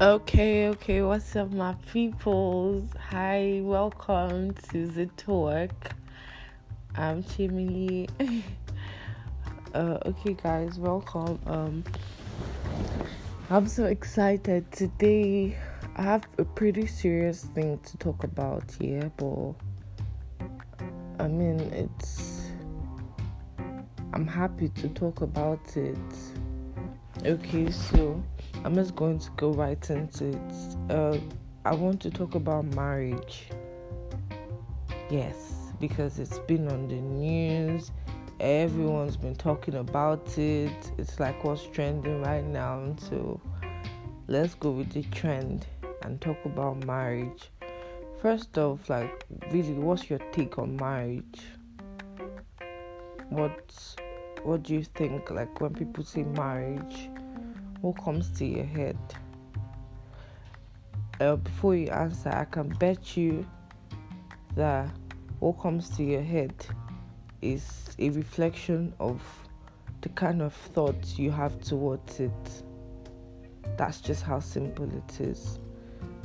Okay, 0.00 0.68
okay, 0.68 1.02
what's 1.02 1.34
up, 1.34 1.50
my 1.50 1.74
peoples? 1.90 2.84
Hi, 3.10 3.60
welcome 3.64 4.54
to 4.70 4.86
the 4.86 5.06
talk. 5.16 5.72
I'm 6.94 7.24
Chimili. 7.24 8.08
uh, 9.74 9.98
okay, 10.06 10.34
guys, 10.40 10.78
welcome. 10.78 11.40
Um, 11.46 11.84
I'm 13.50 13.66
so 13.66 13.86
excited 13.86 14.70
today. 14.70 15.58
I 15.96 16.02
have 16.02 16.28
a 16.38 16.44
pretty 16.44 16.86
serious 16.86 17.46
thing 17.46 17.80
to 17.80 17.96
talk 17.96 18.22
about 18.22 18.70
here, 18.78 19.10
but 19.16 19.54
I 21.18 21.26
mean, 21.26 21.58
it's. 21.72 22.52
I'm 24.12 24.28
happy 24.28 24.68
to 24.68 24.88
talk 24.90 25.22
about 25.22 25.76
it. 25.76 25.98
Okay, 27.26 27.68
so 27.72 28.22
I'm 28.64 28.74
just 28.74 28.96
going 28.96 29.18
to 29.20 29.30
go 29.36 29.52
right 29.52 29.90
into 29.90 30.28
it. 30.28 30.90
Uh, 30.90 31.18
I 31.64 31.74
want 31.74 32.00
to 32.02 32.10
talk 32.10 32.34
about 32.34 32.64
marriage. 32.64 33.48
Yes, 35.10 35.54
because 35.80 36.18
it's 36.18 36.38
been 36.40 36.68
on 36.68 36.88
the 36.88 36.96
news. 36.96 37.92
Everyone's 38.40 39.16
been 39.16 39.34
talking 39.34 39.76
about 39.76 40.36
it. 40.38 40.92
It's 40.98 41.18
like 41.18 41.44
what's 41.44 41.66
trending 41.66 42.22
right 42.22 42.44
now. 42.44 42.94
So 42.98 43.40
let's 44.26 44.54
go 44.54 44.70
with 44.70 44.90
the 44.90 45.02
trend 45.04 45.66
and 46.02 46.20
talk 46.20 46.38
about 46.44 46.84
marriage. 46.84 47.50
First 48.20 48.58
off, 48.58 48.88
like 48.90 49.24
really, 49.52 49.74
what's 49.74 50.10
your 50.10 50.18
take 50.32 50.58
on 50.58 50.76
marriage? 50.76 51.40
What 53.30 53.72
what 54.42 54.62
do 54.62 54.74
you 54.74 54.84
think? 54.84 55.30
Like 55.30 55.60
when 55.60 55.74
people 55.74 56.04
say 56.04 56.22
marriage, 56.22 57.10
what 57.80 57.96
comes 58.02 58.30
to 58.38 58.44
your 58.44 58.64
head? 58.64 58.98
Uh, 61.20 61.36
before 61.36 61.74
you 61.74 61.88
answer, 61.88 62.30
I 62.30 62.44
can 62.44 62.68
bet 62.68 63.16
you 63.16 63.46
that 64.56 64.88
what 65.40 65.60
comes 65.60 65.90
to 65.90 66.04
your 66.04 66.22
head 66.22 66.54
is 67.42 67.90
a 67.98 68.10
reflection 68.10 68.92
of 69.00 69.22
the 70.00 70.08
kind 70.10 70.42
of 70.42 70.52
thoughts 70.52 71.18
you 71.18 71.30
have 71.30 71.60
towards 71.60 72.20
it. 72.20 72.62
That's 73.76 74.00
just 74.00 74.22
how 74.22 74.40
simple 74.40 74.88
it 74.96 75.20
is. 75.20 75.58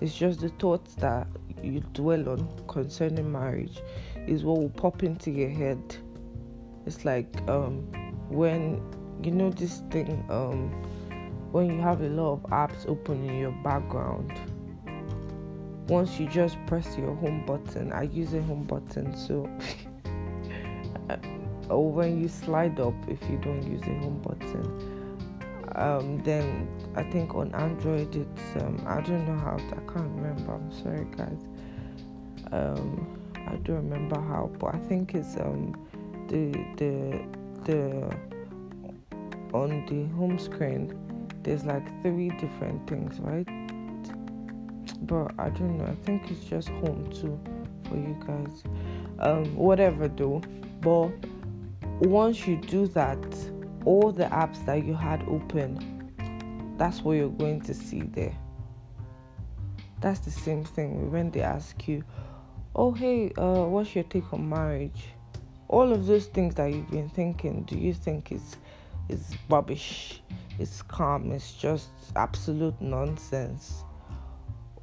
It's 0.02 0.16
just 0.16 0.42
the 0.42 0.50
thoughts 0.50 0.96
that 0.96 1.28
you 1.62 1.82
dwell 1.94 2.30
on 2.30 2.48
concerning 2.68 3.32
marriage 3.32 3.82
is 4.28 4.44
what 4.44 4.60
will 4.60 4.70
pop 4.70 5.04
into 5.04 5.32
your 5.32 5.50
head. 5.50 5.96
It's 6.86 7.06
like 7.06 7.28
um, 7.48 7.88
when 8.30 8.82
you 9.24 9.32
know 9.32 9.50
this 9.50 9.82
thing 9.90 10.26
um, 10.30 10.72
when 11.54 11.68
you 11.68 11.80
have 11.80 12.02
a 12.02 12.10
lot 12.10 12.34
of 12.34 12.42
apps 12.50 12.90
open 12.90 13.30
in 13.30 13.38
your 13.38 13.52
background 13.64 14.34
once 15.88 16.20
you 16.20 16.28
just 16.28 16.58
press 16.66 16.98
your 16.98 17.14
home 17.14 17.46
button 17.46 17.94
i 17.94 18.02
use 18.02 18.34
a 18.34 18.42
home 18.42 18.64
button 18.64 19.16
so 19.16 19.48
or 21.70 21.92
when 21.92 22.20
you 22.20 22.28
slide 22.28 22.80
up 22.80 22.96
if 23.08 23.22
you 23.30 23.38
don't 23.38 23.62
use 23.72 23.82
a 23.84 24.00
home 24.00 24.20
button. 24.24 24.90
Um, 25.76 26.22
then 26.24 26.68
i 26.96 27.04
think 27.04 27.36
on 27.36 27.54
android 27.54 28.16
it's 28.16 28.64
um, 28.64 28.84
i 28.88 29.02
don't 29.02 29.26
know 29.28 29.38
how 29.38 29.58
to, 29.58 29.76
i 29.76 29.94
can't 29.94 30.10
remember 30.16 30.54
i'm 30.54 30.72
sorry 30.72 31.06
guys. 31.18 31.46
Um, 32.52 33.20
i 33.48 33.56
don't 33.58 33.90
remember 33.90 34.20
how 34.20 34.52
but 34.60 34.74
i 34.74 34.80
think 34.80 35.14
it's 35.14 35.36
um, 35.38 35.74
the 36.30 36.52
the 36.78 37.26
the 37.66 38.18
on 39.54 39.86
the 39.88 40.06
home 40.16 40.38
screen 40.40 41.03
there's 41.44 41.66
like 41.66 41.86
three 42.02 42.30
different 42.30 42.88
things, 42.88 43.20
right? 43.20 43.48
But 45.06 45.34
I 45.38 45.50
don't 45.50 45.78
know. 45.78 45.86
I 45.86 45.96
think 46.06 46.32
it's 46.32 46.46
just 46.46 46.70
home 46.70 47.10
too 47.12 47.40
for 47.90 47.98
you 47.98 48.18
guys. 48.26 48.64
Um, 49.20 49.56
whatever 49.56 50.08
though. 50.08 50.42
But 50.82 51.12
once 52.00 52.48
you 52.48 52.58
do 52.58 52.88
that, 52.88 53.24
all 53.86 54.12
the 54.12 54.26
apps 54.26 54.66
that 54.66 54.86
you 54.86 54.94
had 54.94 55.24
open, 55.28 56.04
that's 56.78 57.02
what 57.02 57.14
you're 57.14 57.30
going 57.30 57.62
to 57.62 57.74
see 57.74 58.02
there. 58.02 58.36
That's 60.00 60.20
the 60.20 60.32
same 60.32 60.64
thing 60.64 61.12
when 61.12 61.32
they 61.32 61.42
ask 61.42 61.88
you, 61.88 62.04
"Oh 62.76 62.92
hey, 62.92 63.32
uh, 63.38 63.66
what's 63.66 63.96
your 63.96 64.04
take 64.06 64.34
on 64.34 64.50
marriage?" 64.50 65.10
All 65.70 65.92
of 65.92 66.06
those 66.06 66.28
things 66.28 66.56
that 66.56 66.68
you've 66.72 66.92
been 66.92 67.10
thinking, 67.10 67.64
do 67.64 67.78
you 67.78 67.94
think 67.94 68.32
is 68.32 68.58
is 69.10 69.36
rubbish? 69.50 70.22
it's 70.60 70.82
calm, 70.82 71.32
it's 71.32 71.54
just 71.54 71.90
absolute 72.16 72.80
nonsense? 72.82 73.84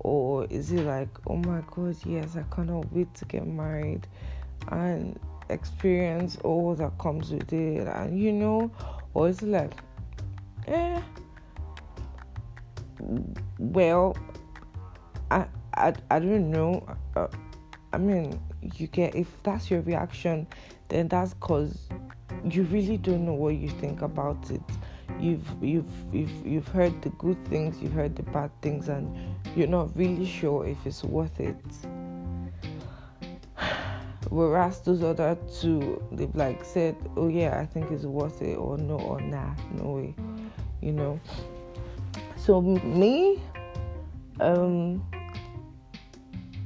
Or 0.00 0.47
is 0.47 0.72
it 0.72 0.84
like, 0.84 1.08
oh 1.26 1.36
my 1.36 1.62
god, 1.70 1.97
yes, 2.04 2.36
I 2.36 2.42
cannot 2.54 2.91
wait 2.92 3.12
to 3.14 3.25
get 3.26 3.47
married 3.47 4.06
and 4.69 5.19
experience 5.50 6.38
all 6.42 6.75
that 6.75 6.98
comes 6.98 7.31
with 7.31 7.53
it? 7.53 7.86
And 7.86 8.19
you 8.19 8.32
know, 8.32 8.70
or 9.14 9.28
is 9.28 9.42
it 9.42 9.48
like, 9.48 9.72
eh, 10.66 11.00
well, 13.58 14.16
I, 15.31 15.47
I, 15.75 15.92
I 16.10 16.19
don't 16.19 16.50
know. 16.50 16.87
Uh, 17.14 17.28
I 17.92 17.98
mean, 17.98 18.41
you 18.75 18.87
get 18.87 19.14
if 19.14 19.42
that's 19.42 19.70
your 19.70 19.82
reaction, 19.82 20.47
then 20.88 21.08
that's 21.08 21.34
because 21.34 21.88
you 22.45 22.62
really 22.65 22.97
don't 22.97 23.25
know 23.25 23.34
what 23.34 23.55
you 23.55 23.69
think 23.69 24.03
about 24.03 24.51
it 24.51 24.62
you've 25.19 25.49
you've 25.62 25.91
you've 26.12 26.47
you've 26.47 26.69
heard 26.69 27.01
the 27.03 27.11
good 27.11 27.43
things, 27.47 27.81
you've 27.81 27.93
heard 27.93 28.17
the 28.17 28.23
bad 28.25 28.51
things, 28.62 28.89
and 28.89 29.17
you're 29.56 29.67
not 29.67 29.97
really 29.97 30.27
sure 30.27 30.67
if 30.67 30.79
it's 30.87 31.05
worth 31.05 31.41
it. 31.41 31.56
Whereas 34.31 34.81
those 34.81 35.03
other 35.03 35.37
two, 35.61 36.03
they've 36.12 36.34
like 36.34 36.65
said, 36.65 36.97
"Oh 37.17 37.29
yeah, 37.29 37.59
I 37.59 37.67
think 37.67 37.91
it's 37.91 38.05
worth 38.05 38.43
it," 38.43 38.56
or 38.56 38.79
"No," 38.79 38.99
or 38.99 39.21
"Nah, 39.21 39.55
no 39.75 39.91
way," 39.93 40.15
you 40.81 40.93
know. 40.93 41.21
So 42.37 42.61
me, 42.62 43.43
um, 44.41 45.05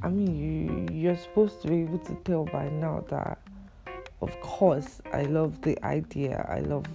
I 0.01 0.09
mean, 0.09 0.35
you 0.35 0.95
you're 0.95 1.17
supposed 1.17 1.61
to 1.63 1.67
be 1.67 1.81
able 1.81 1.99
to 1.99 2.15
tell 2.23 2.45
by 2.45 2.69
now 2.69 3.03
that, 3.09 3.39
of 4.21 4.39
course, 4.41 5.01
I 5.13 5.23
love 5.23 5.61
the 5.61 5.83
idea. 5.85 6.45
I 6.49 6.59
love 6.59 6.85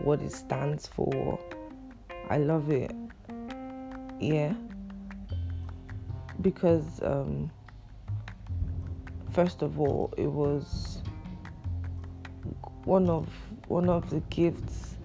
what 0.00 0.20
it 0.20 0.32
stands 0.32 0.86
for. 0.86 1.38
I 2.30 2.38
love 2.38 2.70
it. 2.70 2.92
Yeah. 4.20 4.54
Because 6.40 7.02
um, 7.02 7.50
first 9.32 9.62
of 9.62 9.80
all, 9.80 10.12
it 10.16 10.26
was 10.26 11.02
one 12.84 13.08
of 13.08 13.28
one 13.68 13.88
of 13.88 14.10
the 14.10 14.20
gifts 14.30 14.96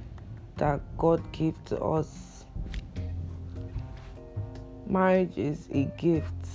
that 0.58 0.82
God 0.98 1.32
gave 1.32 1.56
to 1.66 1.80
us. 1.80 2.46
Marriage 4.88 5.38
is 5.38 5.70
a 5.72 5.86
gift 5.98 6.48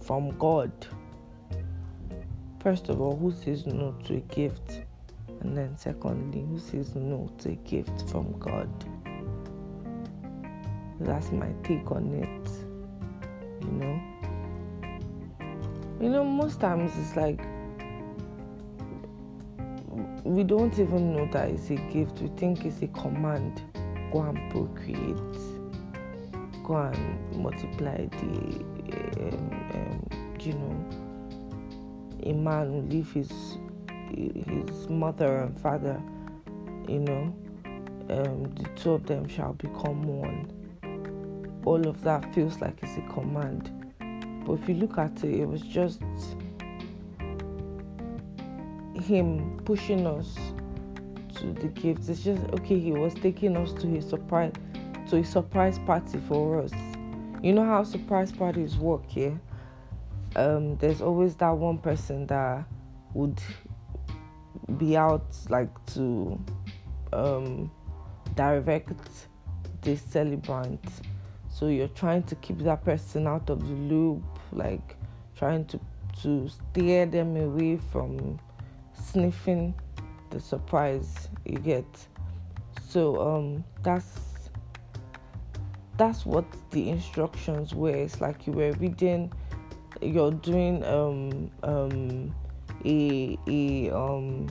from 0.00 0.36
God. 0.38 0.70
First 2.68 2.90
of 2.90 3.00
all, 3.00 3.16
who 3.16 3.32
says 3.32 3.64
no 3.64 3.92
to 4.04 4.16
a 4.16 4.20
gift? 4.20 4.82
And 5.40 5.56
then, 5.56 5.74
secondly, 5.78 6.44
who 6.46 6.58
says 6.58 6.94
no 6.94 7.30
to 7.38 7.52
a 7.52 7.54
gift 7.54 8.10
from 8.10 8.38
God? 8.38 8.68
That's 11.00 11.32
my 11.32 11.50
take 11.62 11.90
on 11.90 12.12
it. 12.12 12.50
You 13.64 13.72
know? 13.72 14.00
You 15.98 16.10
know, 16.10 16.24
most 16.24 16.60
times 16.60 16.92
it's 16.98 17.16
like 17.16 17.40
we 20.24 20.44
don't 20.44 20.78
even 20.78 21.16
know 21.16 21.26
that 21.32 21.48
it's 21.48 21.70
a 21.70 21.76
gift. 21.90 22.20
We 22.20 22.28
think 22.36 22.66
it's 22.66 22.82
a 22.82 22.88
command. 22.88 23.62
Go 24.12 24.20
and 24.20 24.50
procreate. 24.50 25.16
Go 26.64 26.76
and 26.76 27.34
multiply 27.34 28.04
the, 28.08 28.62
um, 29.22 29.50
um, 29.72 30.36
you 30.38 30.52
know, 30.52 31.07
a 32.28 32.34
man 32.34 32.72
will 32.72 32.82
leave 32.82 33.10
his 33.12 33.30
his 34.10 34.88
mother 34.88 35.38
and 35.38 35.60
father, 35.60 36.00
you 36.88 37.00
know, 37.00 37.34
um, 38.10 38.44
the 38.54 38.68
two 38.74 38.92
of 38.92 39.06
them 39.06 39.28
shall 39.28 39.52
become 39.54 40.02
one. 40.02 41.60
All 41.64 41.86
of 41.86 42.02
that 42.02 42.34
feels 42.34 42.60
like 42.60 42.78
it's 42.82 42.96
a 42.96 43.12
command. 43.12 43.70
But 44.46 44.54
if 44.54 44.68
you 44.68 44.76
look 44.76 44.96
at 44.98 45.22
it, 45.24 45.40
it 45.40 45.46
was 45.46 45.60
just 45.60 46.00
him 48.94 49.60
pushing 49.64 50.06
us 50.06 50.36
to 51.36 51.52
the 51.52 51.68
gifts. 51.68 52.08
It's 52.08 52.24
just 52.24 52.42
okay, 52.54 52.78
he 52.78 52.92
was 52.92 53.14
taking 53.14 53.56
us 53.56 53.72
to 53.74 53.86
his 53.86 54.08
surprise 54.08 54.52
to 55.10 55.18
a 55.18 55.24
surprise 55.24 55.78
party 55.80 56.18
for 56.28 56.62
us. 56.62 56.72
You 57.42 57.52
know 57.52 57.64
how 57.64 57.84
surprise 57.84 58.32
parties 58.32 58.76
work 58.76 59.06
here? 59.06 59.30
Yeah? 59.30 59.47
Um, 60.38 60.76
there's 60.76 61.02
always 61.02 61.34
that 61.36 61.50
one 61.50 61.78
person 61.78 62.26
that 62.28 62.64
would 63.12 63.40
be 64.76 64.96
out 64.96 65.26
like 65.48 65.68
to 65.94 66.40
um, 67.12 67.70
direct 68.36 69.26
the 69.82 69.96
celebrant 69.96 70.80
So 71.50 71.66
you're 71.66 71.88
trying 71.88 72.22
to 72.24 72.36
keep 72.36 72.58
that 72.58 72.84
person 72.84 73.26
out 73.26 73.50
of 73.50 73.66
the 73.66 73.74
loop, 73.74 74.22
like 74.52 74.96
trying 75.34 75.64
to 75.66 75.80
to 76.22 76.48
steer 76.48 77.04
them 77.06 77.36
away 77.36 77.76
from 77.90 78.38
sniffing 78.92 79.74
the 80.30 80.38
surprise 80.38 81.28
you 81.44 81.58
get. 81.58 81.86
So 82.88 83.20
um 83.20 83.64
that's 83.82 84.50
that's 85.96 86.24
what 86.24 86.44
the 86.70 86.90
instructions 86.90 87.74
were. 87.74 87.90
It's 87.90 88.20
like 88.20 88.46
you 88.46 88.52
were 88.52 88.70
reading 88.74 89.32
you're 90.00 90.30
doing 90.30 90.84
um 90.84 91.50
um 91.62 92.34
a 92.84 93.38
a 93.46 93.90
um 93.90 94.46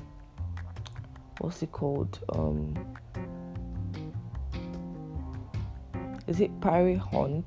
what's 1.39 1.61
it 1.61 1.71
called? 1.71 2.19
Um 2.33 2.73
is 6.27 6.41
it 6.41 6.59
pirate 6.59 6.97
hunt? 6.99 7.45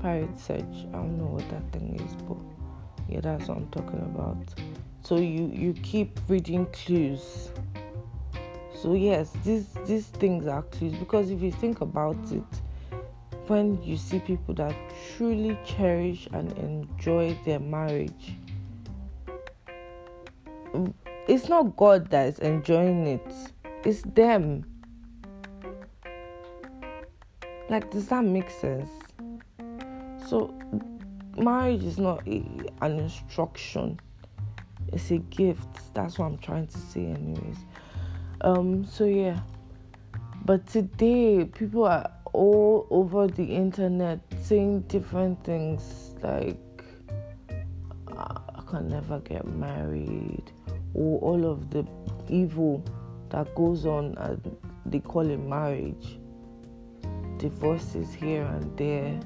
Pirate 0.00 0.38
search? 0.38 0.62
I 0.62 0.92
don't 0.92 1.18
know 1.18 1.26
what 1.26 1.48
that 1.50 1.70
thing 1.72 2.00
is 2.00 2.14
but 2.28 2.38
yeah 3.08 3.20
that's 3.20 3.48
what 3.48 3.58
i'm 3.58 3.68
talking 3.68 4.00
about. 4.00 4.36
So 5.02 5.16
you 5.18 5.50
you 5.52 5.72
keep 5.74 6.18
reading 6.28 6.66
clues. 6.66 7.50
So 8.74 8.94
yes 8.94 9.30
these 9.44 9.68
these 9.86 10.06
things 10.06 10.46
are 10.46 10.62
clues 10.62 10.94
because 10.94 11.30
if 11.30 11.42
you 11.42 11.52
think 11.52 11.80
about 11.80 12.16
it 12.32 12.44
when 13.48 13.82
you 13.82 13.96
see 13.96 14.18
people 14.20 14.54
that 14.54 14.74
truly 15.16 15.58
cherish 15.64 16.28
and 16.32 16.52
enjoy 16.58 17.38
their 17.44 17.60
marriage 17.60 18.36
it's 21.28 21.48
not 21.48 21.76
god 21.76 22.08
that 22.10 22.28
is 22.28 22.38
enjoying 22.38 23.06
it. 23.06 23.32
It's 23.84 24.02
them. 24.02 24.64
Like 27.68 27.90
does 27.90 28.08
that 28.08 28.24
make 28.24 28.50
sense? 28.50 28.90
So 30.28 30.54
marriage 31.36 31.84
is 31.84 31.98
not 31.98 32.26
a, 32.28 32.44
an 32.82 33.00
instruction. 33.00 33.98
It's 34.92 35.10
a 35.10 35.18
gift. 35.18 35.94
That's 35.94 36.18
what 36.18 36.26
i'm 36.26 36.38
trying 36.38 36.68
to 36.68 36.78
say 36.78 37.06
anyways. 37.06 37.58
Um 38.42 38.84
so 38.84 39.04
yeah. 39.04 39.40
But 40.44 40.66
today 40.68 41.44
people 41.44 41.84
are 41.84 42.08
all 42.36 42.86
over 42.90 43.26
the 43.26 43.44
internet 43.44 44.20
saying 44.42 44.80
different 44.88 45.42
things 45.42 46.14
like 46.22 46.58
I 48.08 48.62
can 48.66 48.88
never 48.88 49.20
get 49.20 49.46
married 49.46 50.52
or 50.92 51.18
all 51.20 51.50
of 51.50 51.70
the 51.70 51.86
evil 52.28 52.84
that 53.30 53.54
goes 53.54 53.86
on 53.86 54.14
and 54.18 54.56
they 54.84 55.00
call 55.00 55.28
it 55.30 55.38
marriage. 55.38 56.18
Divorces 57.38 58.12
here 58.12 58.44
and 58.44 58.76
there. 58.76 59.18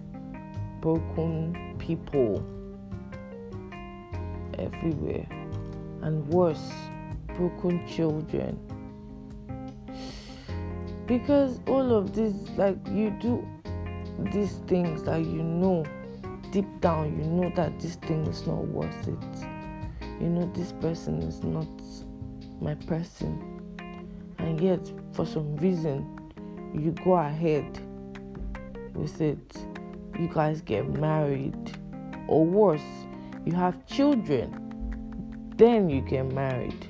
Broken 0.81 1.77
people 1.79 2.45
everywhere. 4.57 5.27
And 6.03 6.27
worse 6.29 6.73
broken 7.37 7.87
children 7.89 8.59
because 11.11 11.59
all 11.67 11.93
of 11.93 12.15
this 12.15 12.33
like 12.57 12.77
you 12.87 13.11
do 13.21 13.45
these 14.33 14.61
things 14.69 15.03
that 15.03 15.19
you 15.19 15.43
know 15.43 15.85
deep 16.53 16.69
down 16.81 17.19
you 17.19 17.25
know 17.25 17.51
that 17.57 17.81
this 17.81 17.97
thing 17.97 18.25
is 18.29 18.47
not 18.47 18.65
worth 18.69 19.09
it. 19.09 19.49
You 20.21 20.29
know 20.29 20.49
this 20.55 20.71
person 20.81 21.21
is 21.23 21.43
not 21.43 21.67
my 22.61 22.77
person. 22.87 23.33
And 24.39 24.61
yet 24.61 24.89
for 25.13 25.27
some 25.27 25.57
reason 25.57 26.31
you 26.73 26.95
go 27.05 27.15
ahead 27.15 27.67
with 28.95 29.21
it. 29.21 29.57
You 30.17 30.29
guys 30.33 30.61
get 30.61 30.89
married. 30.91 31.77
Or 32.29 32.47
worse 32.47 32.89
you 33.45 33.53
have 33.55 33.85
children. 33.85 34.55
Then 35.57 35.91
you 35.91 36.03
get 36.03 36.33
married. 36.33 36.87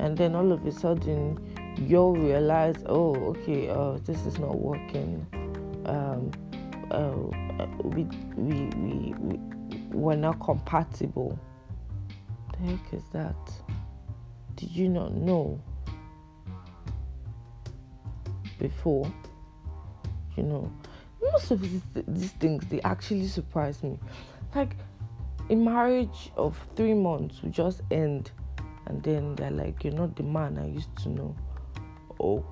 And 0.00 0.16
then 0.16 0.34
all 0.34 0.50
of 0.50 0.66
a 0.66 0.72
sudden 0.72 1.47
you'll 1.86 2.14
realize, 2.14 2.76
oh, 2.86 3.14
okay, 3.30 3.68
uh, 3.68 3.98
this 4.04 4.24
is 4.26 4.38
not 4.38 4.58
working. 4.58 5.26
Um, 5.86 6.30
uh, 6.90 7.66
we, 7.82 8.04
we, 8.36 8.66
we, 8.76 9.14
we, 9.18 9.38
we're 9.90 10.16
not 10.16 10.40
compatible. 10.40 11.38
The 12.52 12.66
heck 12.66 12.92
is 12.92 13.04
that? 13.12 13.36
Did 14.56 14.70
you 14.70 14.88
not 14.88 15.12
know 15.14 15.60
before? 18.58 19.10
You 20.36 20.42
know, 20.44 20.72
most 21.20 21.50
of 21.50 21.60
these, 21.60 21.82
these 22.06 22.32
things 22.32 22.64
they 22.66 22.80
actually 22.82 23.26
surprise 23.26 23.82
me. 23.82 23.98
Like 24.54 24.76
a 25.50 25.54
marriage 25.54 26.30
of 26.36 26.58
three 26.76 26.94
months 26.94 27.42
will 27.42 27.50
just 27.50 27.82
end, 27.90 28.30
and 28.86 29.02
then 29.02 29.34
they're 29.34 29.50
like, 29.50 29.84
"You're 29.84 29.94
not 29.94 30.16
the 30.16 30.22
man 30.22 30.58
I 30.58 30.66
used 30.66 30.96
to 30.98 31.08
know." 31.08 31.34
Oh, 32.20 32.44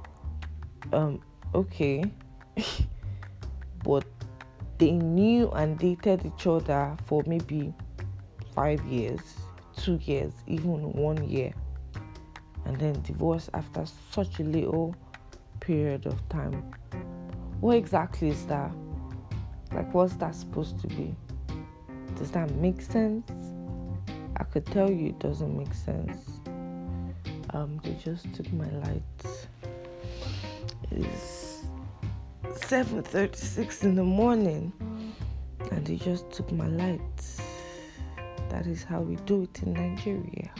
um, 0.92 1.20
okay. 1.54 2.04
but 3.84 4.04
they 4.78 4.92
knew 4.92 5.50
and 5.50 5.78
dated 5.78 6.24
each 6.26 6.46
other 6.46 6.96
for 7.06 7.22
maybe 7.26 7.72
five 8.54 8.84
years, 8.86 9.20
two 9.76 9.96
years, 10.02 10.32
even 10.46 10.92
one 10.92 11.28
year, 11.28 11.52
and 12.64 12.76
then 12.78 13.00
divorce 13.02 13.48
after 13.54 13.84
such 14.10 14.40
a 14.40 14.42
little 14.42 14.94
period 15.60 16.06
of 16.06 16.28
time. 16.28 16.74
What 17.60 17.76
exactly 17.76 18.28
is 18.28 18.44
that? 18.46 18.70
Like, 19.72 19.92
what's 19.94 20.14
that 20.16 20.34
supposed 20.34 20.80
to 20.80 20.88
be? 20.88 21.14
Does 22.16 22.30
that 22.32 22.50
make 22.56 22.80
sense? 22.80 23.30
I 24.36 24.44
could 24.44 24.66
tell 24.66 24.90
you 24.90 25.08
it 25.08 25.18
doesn't 25.18 25.56
make 25.56 25.74
sense. 25.74 26.40
Um, 27.56 27.80
they 27.82 27.94
just 27.94 28.30
took 28.34 28.52
my 28.52 28.68
lights 28.68 29.46
It's 30.90 31.64
7:36 32.68 33.82
in 33.82 33.94
the 33.94 34.04
morning 34.04 34.74
and 35.72 35.86
they 35.86 35.96
just 35.96 36.30
took 36.30 36.52
my 36.52 36.66
lights. 36.66 37.40
That 38.50 38.66
is 38.66 38.84
how 38.84 39.00
we 39.00 39.16
do 39.24 39.44
it 39.44 39.62
in 39.62 39.72
Nigeria. 39.72 40.50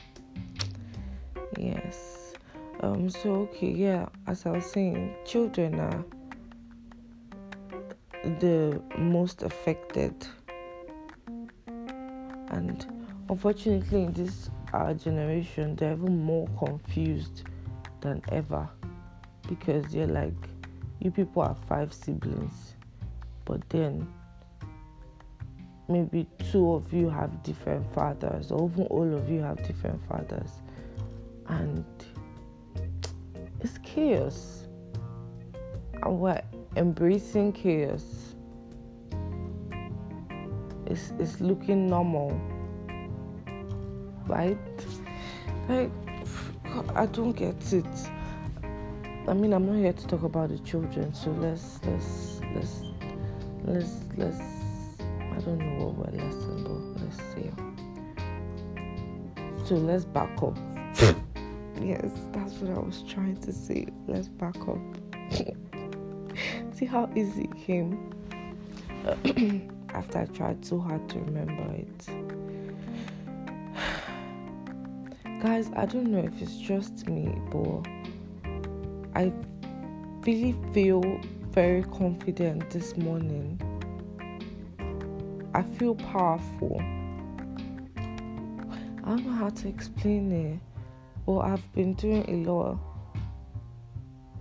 Yes. 1.59 2.33
Um 2.81 3.11
so 3.11 3.31
okay, 3.47 3.73
yeah, 3.73 4.07
as 4.27 4.47
I 4.47 4.53
was 4.53 4.65
saying, 4.65 5.17
children 5.27 5.79
are 5.79 6.03
the 8.41 8.81
most 8.97 9.43
affected 9.43 10.15
and 12.49 12.87
unfortunately 13.29 14.05
in 14.05 14.13
this 14.15 14.49
our 14.73 14.95
generation 14.95 15.77
they're 15.77 15.93
even 15.93 16.23
more 16.25 16.49
confused 16.59 17.45
than 18.01 18.23
ever 18.31 18.69
because 19.49 19.85
they're 19.93 20.07
like, 20.07 20.35
you 21.01 21.11
people 21.11 21.43
are 21.43 21.57
five 21.69 21.93
siblings, 21.93 22.75
but 23.45 23.69
then 23.69 24.07
maybe 25.89 26.27
two 26.51 26.73
of 26.73 26.93
you 26.93 27.09
have 27.09 27.43
different 27.43 27.87
fathers, 27.95 28.51
or 28.51 28.69
even 28.69 28.85
all 28.87 29.15
of 29.15 29.29
you 29.31 29.41
have 29.41 29.57
different 29.67 30.01
fathers, 30.09 30.51
and 31.49 31.85
it's 33.61 33.79
chaos. 33.79 34.67
And 36.03 36.21
we're 36.21 36.43
embracing 36.77 37.53
chaos. 37.53 38.35
It's, 40.87 41.13
it's 41.19 41.41
looking 41.41 41.87
normal, 41.89 42.39
right? 44.27 44.59
Like, 45.69 45.91
I 46.95 47.07
don't 47.07 47.33
get 47.33 47.73
it. 47.73 47.87
I 49.29 49.35
mean, 49.35 49.53
I'm 49.53 49.67
not 49.67 49.77
here 49.77 49.93
to 49.93 50.07
talk 50.07 50.23
about 50.23 50.51
the 50.51 50.59
children, 50.61 51.13
so 51.13 51.31
let's 51.33 51.81
let's 51.85 52.41
let's 52.55 52.83
let's 53.65 53.93
let's. 54.17 54.39
I 55.01 55.41
don't 55.41 55.59
know 55.59 55.87
what 55.87 56.13
we're 56.13 56.23
lesson, 56.23 56.63
but 56.65 57.03
let's 57.03 57.19
see. 57.35 57.51
So 59.67 59.75
let's 59.75 60.05
back 60.05 60.43
up. 60.43 60.57
yes, 61.81 62.11
that's 62.33 62.55
what 62.55 62.77
I 62.77 62.81
was 62.81 63.03
trying 63.03 63.37
to 63.39 63.53
say. 63.53 63.89
Let's 64.07 64.29
back 64.29 64.57
up. 64.69 64.79
see 66.73 66.87
how 66.87 67.11
easy 67.17 67.45
it 67.45 67.57
came 67.67 68.13
after 69.89 70.19
I 70.19 70.27
tried 70.27 70.65
so 70.65 70.79
hard 70.79 71.09
to 71.09 71.19
remember 71.19 71.75
it. 71.75 72.26
Guys, 75.47 75.71
I 75.77 75.87
don't 75.87 76.09
know 76.09 76.19
if 76.19 76.43
it's 76.43 76.57
just 76.57 77.09
me, 77.09 77.33
but 77.53 77.87
I 79.15 79.33
really 80.27 80.57
feel 80.75 81.21
very 81.53 81.85
confident 81.85 82.69
this 82.71 82.97
morning. 82.97 83.57
I 85.55 85.63
feel 85.63 85.95
powerful. 85.95 86.81
I 87.97 89.07
don't 89.07 89.25
know 89.25 89.35
how 89.35 89.51
to 89.51 89.69
explain 89.69 90.33
it, 90.33 90.59
but 91.25 91.39
I've 91.39 91.73
been 91.75 91.95
doing 91.95 92.25
a 92.29 92.51
lot 92.51 92.81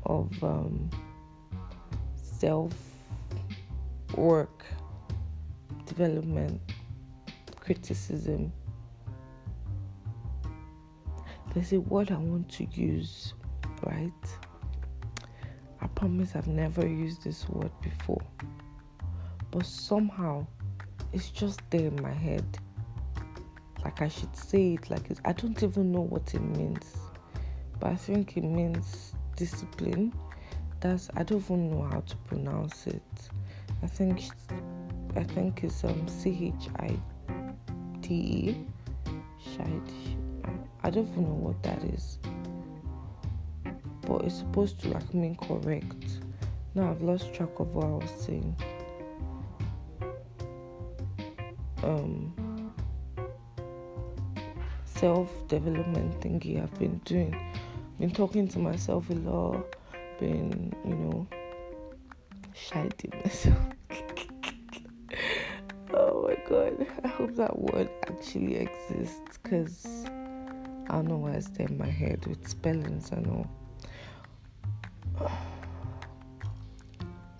of 0.07 0.43
um, 0.43 0.89
self 2.15 2.73
work, 4.15 4.65
development, 5.85 6.59
criticism. 7.59 8.51
There's 11.55 11.71
a 11.71 11.79
word 11.79 12.11
I 12.11 12.17
want 12.17 12.49
to 12.49 12.65
use, 12.65 13.33
right? 13.85 14.11
I 15.79 15.87
promise 15.87 16.35
I've 16.35 16.49
never 16.49 16.85
used 16.85 17.23
this 17.23 17.47
word 17.47 17.71
before, 17.81 18.21
but 19.51 19.65
somehow 19.65 20.45
it's 21.13 21.29
just 21.29 21.61
there 21.69 21.87
in 21.87 22.01
my 22.01 22.11
head. 22.11 22.43
Like 23.85 24.01
I 24.01 24.09
should 24.09 24.35
say 24.35 24.73
it 24.73 24.89
like. 24.89 25.03
I 25.23 25.31
don't 25.31 25.63
even 25.63 25.93
know 25.93 26.01
what 26.01 26.33
it 26.33 26.41
means, 26.41 26.93
but 27.79 27.89
I 27.89 27.95
think 27.95 28.35
it 28.35 28.43
means 28.43 29.13
discipline. 29.37 30.11
That's 30.81 31.09
I 31.15 31.23
don't 31.23 31.41
even 31.41 31.71
know 31.71 31.83
how 31.83 32.01
to 32.01 32.17
pronounce 32.27 32.85
it. 32.85 33.29
I 33.81 33.87
think 33.87 34.23
I 35.15 35.23
think 35.23 35.63
it's 35.63 35.85
um 35.85 36.05
C 36.09 36.53
H 36.59 36.69
I 36.79 36.99
T 38.01 38.13
E. 38.13 38.65
I 40.85 40.91
don't 40.91 41.09
even 41.13 41.23
know 41.23 41.33
what 41.33 41.63
that 41.63 41.83
is. 41.85 42.19
But 44.01 44.23
it's 44.23 44.35
supposed 44.35 44.79
to 44.81 44.89
like 44.89 45.15
mean 45.15 45.35
correct. 45.35 46.19
Now 46.75 46.91
I've 46.91 47.01
lost 47.01 47.33
track 47.33 47.49
of 47.57 47.73
what 47.73 47.85
I 47.85 47.89
was 47.89 48.11
saying. 48.11 48.55
Um 51.81 52.31
self 54.85 55.31
development 55.47 56.21
thingy 56.21 56.61
I've 56.61 56.77
been 56.77 57.01
doing. 57.03 57.35
Been 57.99 58.11
talking 58.11 58.47
to 58.49 58.59
myself 58.59 59.09
a 59.09 59.13
lot, 59.13 59.65
been, 60.19 60.71
you 60.85 60.93
know, 60.93 61.27
shitting 62.53 63.23
myself. 63.23 63.57
oh 65.95 66.27
my 66.27 66.37
god. 66.47 66.85
I 67.03 67.07
hope 67.07 67.33
that 67.37 67.57
word 67.57 67.89
actually 68.07 68.57
exists 68.57 69.39
because 69.41 70.05
I 70.87 70.93
don't 70.93 71.07
know 71.07 71.17
why 71.17 71.31
it's 71.31 71.47
there 71.49 71.67
in 71.67 71.77
my 71.77 71.89
head 71.89 72.25
with 72.27 72.47
spellings 72.47 73.11
and 73.11 73.27
all. 73.27 73.47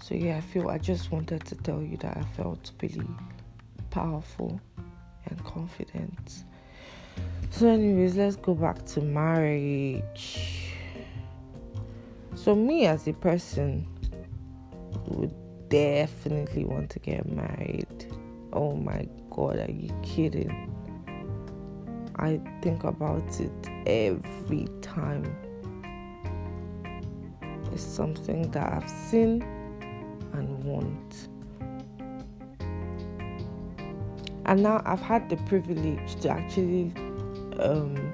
So 0.02 0.14
yeah, 0.16 0.38
I 0.38 0.42
feel 0.42 0.70
I 0.70 0.78
just 0.78 1.12
wanted 1.12 1.46
to 1.46 1.56
tell 1.56 1.82
you 1.82 1.98
that 1.98 2.18
I 2.18 2.24
felt 2.36 2.72
really 2.82 3.08
powerful 3.90 4.60
and 5.26 5.44
confident. 5.44 6.44
So 7.50 7.70
anyways, 7.70 8.16
let's 8.16 8.36
go 8.36 8.54
back 8.54 8.86
to 8.88 9.02
marriage. 9.02 10.74
So 12.36 12.54
me 12.56 12.86
as 12.86 13.08
a 13.08 13.14
person 13.14 13.88
would 15.08 15.34
definitely 15.70 16.66
want 16.66 16.90
to 16.92 17.00
get 17.00 17.26
married. 17.28 18.14
Oh 18.54 18.76
my 18.76 19.08
god, 19.30 19.58
are 19.58 19.72
you 19.72 19.90
kidding? 20.04 20.75
I 22.18 22.40
think 22.62 22.84
about 22.84 23.40
it 23.40 23.70
every 23.86 24.68
time. 24.82 25.26
It's 27.74 27.84
something 27.84 28.50
that 28.52 28.72
I've 28.72 28.90
seen 28.90 29.42
and 30.34 30.64
want. 30.64 31.28
And 34.46 34.64
now 34.64 34.82
I've 34.86 35.02
had 35.02 35.30
the 35.30 35.38
privilege 35.38 36.16
to 36.22 36.30
actually 36.30 36.94
um, 37.60 38.14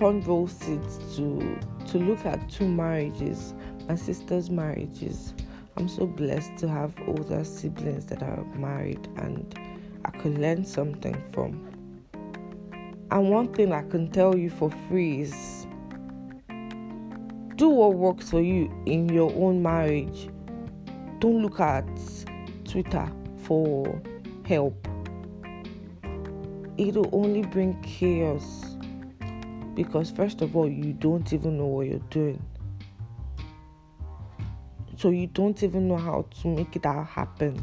row 0.00 0.46
seats 0.46 0.98
to 1.16 1.58
to 1.86 1.98
look 1.98 2.24
at 2.24 2.48
two 2.48 2.68
marriages, 2.68 3.54
my 3.88 3.94
sister's 3.94 4.50
marriages. 4.50 5.34
I'm 5.76 5.88
so 5.88 6.06
blessed 6.06 6.56
to 6.58 6.68
have 6.68 6.94
older 7.06 7.44
siblings 7.44 8.06
that 8.06 8.22
are 8.22 8.44
married 8.56 9.08
and 9.16 9.58
I 10.04 10.10
could 10.10 10.38
learn 10.38 10.64
something 10.64 11.20
from. 11.32 11.71
And 13.12 13.28
one 13.28 13.52
thing 13.52 13.74
I 13.74 13.82
can 13.82 14.10
tell 14.10 14.34
you 14.34 14.48
for 14.48 14.70
free 14.88 15.20
is 15.20 15.66
do 17.56 17.68
what 17.68 17.92
works 17.92 18.30
for 18.30 18.40
you 18.40 18.72
in 18.86 19.06
your 19.10 19.30
own 19.34 19.62
marriage. 19.62 20.30
Don't 21.18 21.42
look 21.42 21.60
at 21.60 21.86
Twitter 22.64 23.12
for 23.42 24.00
help. 24.46 24.88
It'll 26.78 27.10
only 27.12 27.42
bring 27.42 27.78
chaos 27.82 28.76
because, 29.74 30.10
first 30.10 30.40
of 30.40 30.56
all, 30.56 30.66
you 30.66 30.94
don't 30.94 31.30
even 31.34 31.58
know 31.58 31.66
what 31.66 31.88
you're 31.88 31.98
doing. 32.08 32.42
So, 34.96 35.10
you 35.10 35.26
don't 35.26 35.62
even 35.62 35.86
know 35.86 35.98
how 35.98 36.24
to 36.40 36.48
make 36.48 36.76
it 36.76 36.86
happen. 36.86 37.62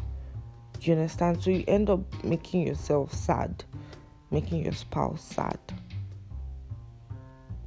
Do 0.78 0.90
you 0.90 0.92
understand? 0.92 1.42
So, 1.42 1.50
you 1.50 1.64
end 1.66 1.90
up 1.90 2.22
making 2.22 2.68
yourself 2.68 3.12
sad, 3.12 3.64
making 4.30 4.64
your 4.64 4.72
spouse 4.72 5.22
sad, 5.22 5.58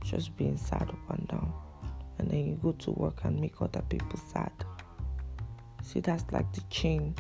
just 0.03 0.35
being 0.37 0.57
sad 0.57 0.89
up 0.89 1.09
and 1.17 1.27
down. 1.27 1.53
And 2.19 2.29
then 2.29 2.45
you 2.45 2.59
go 2.61 2.71
to 2.73 2.91
work 2.91 3.23
and 3.23 3.39
make 3.39 3.61
other 3.61 3.81
people 3.89 4.19
sad. 4.31 4.51
See, 5.81 5.99
that's 5.99 6.31
like 6.31 6.51
the 6.53 6.61
chain. 6.69 7.15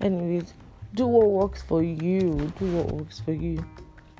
Anyways, 0.00 0.52
do 0.94 1.06
what 1.06 1.30
works 1.30 1.62
for 1.62 1.82
you. 1.82 2.52
Do 2.58 2.76
what 2.76 2.92
works 2.92 3.20
for 3.20 3.32
you. 3.32 3.64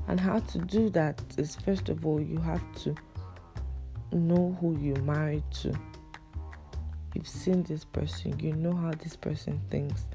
And 0.07 0.19
how 0.19 0.39
to 0.41 0.59
do 0.59 0.89
that 0.91 1.21
is 1.37 1.57
first 1.57 1.89
of 1.89 2.07
all, 2.07 2.21
you 2.21 2.39
have 2.39 2.63
to 2.83 2.95
know 4.13 4.57
who 4.61 4.79
you're 4.79 5.03
married 5.03 5.45
to. 5.63 5.79
You've 7.15 7.29
seen 7.29 7.63
this 7.65 7.85
person, 7.85 8.39
you 8.39 8.55
know 8.55 8.75
how 8.75 8.93
this 8.93 9.17
person 9.17 9.61
thinks. 9.71 10.07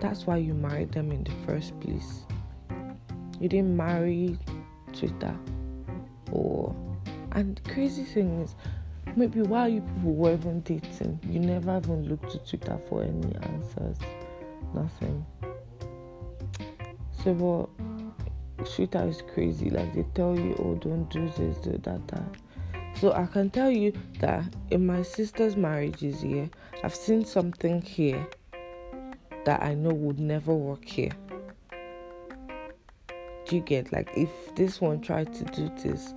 That's 0.00 0.26
why 0.26 0.36
you 0.36 0.54
married 0.54 0.92
them 0.92 1.10
in 1.10 1.24
the 1.24 1.32
first 1.46 1.78
place. 1.80 2.24
You 3.40 3.48
didn't 3.48 3.76
marry 3.76 4.38
Twitter 4.92 5.36
or 6.32 6.74
and 7.32 7.60
crazy 7.64 8.04
thing 8.04 8.40
is 8.40 8.54
maybe 9.16 9.42
while 9.42 9.68
you 9.68 9.80
people 9.80 10.14
were 10.14 10.32
even 10.32 10.60
dating, 10.60 11.20
you 11.28 11.38
never 11.38 11.76
even 11.76 12.08
looked 12.08 12.30
to 12.30 12.38
Twitter 12.38 12.78
for 12.88 13.02
any 13.02 13.34
answers. 13.42 13.98
Nothing. 14.74 15.24
So 17.22 17.32
what 17.32 17.68
Twitter 18.74 19.06
is 19.06 19.22
crazy. 19.34 19.70
Like 19.70 19.94
they 19.94 20.04
tell 20.14 20.38
you, 20.38 20.54
oh, 20.58 20.74
don't 20.74 21.08
do 21.10 21.28
this, 21.36 21.58
do 21.58 21.78
that, 21.82 22.06
that. 22.08 22.36
So 23.00 23.12
I 23.12 23.26
can 23.26 23.50
tell 23.50 23.70
you 23.70 23.92
that 24.20 24.44
in 24.70 24.86
my 24.86 25.02
sister's 25.02 25.56
marriages 25.56 26.20
here, 26.20 26.50
I've 26.82 26.94
seen 26.94 27.24
something 27.24 27.80
here 27.82 28.26
that 29.48 29.62
I 29.62 29.72
know 29.72 29.94
would 29.94 30.20
never 30.20 30.52
work 30.52 30.84
here. 30.84 31.12
Do 33.46 33.56
you 33.56 33.62
get 33.62 33.90
like 33.94 34.10
if 34.14 34.28
this 34.56 34.78
one 34.78 35.00
tried 35.00 35.32
to 35.32 35.44
do 35.44 35.70
this, 35.82 36.12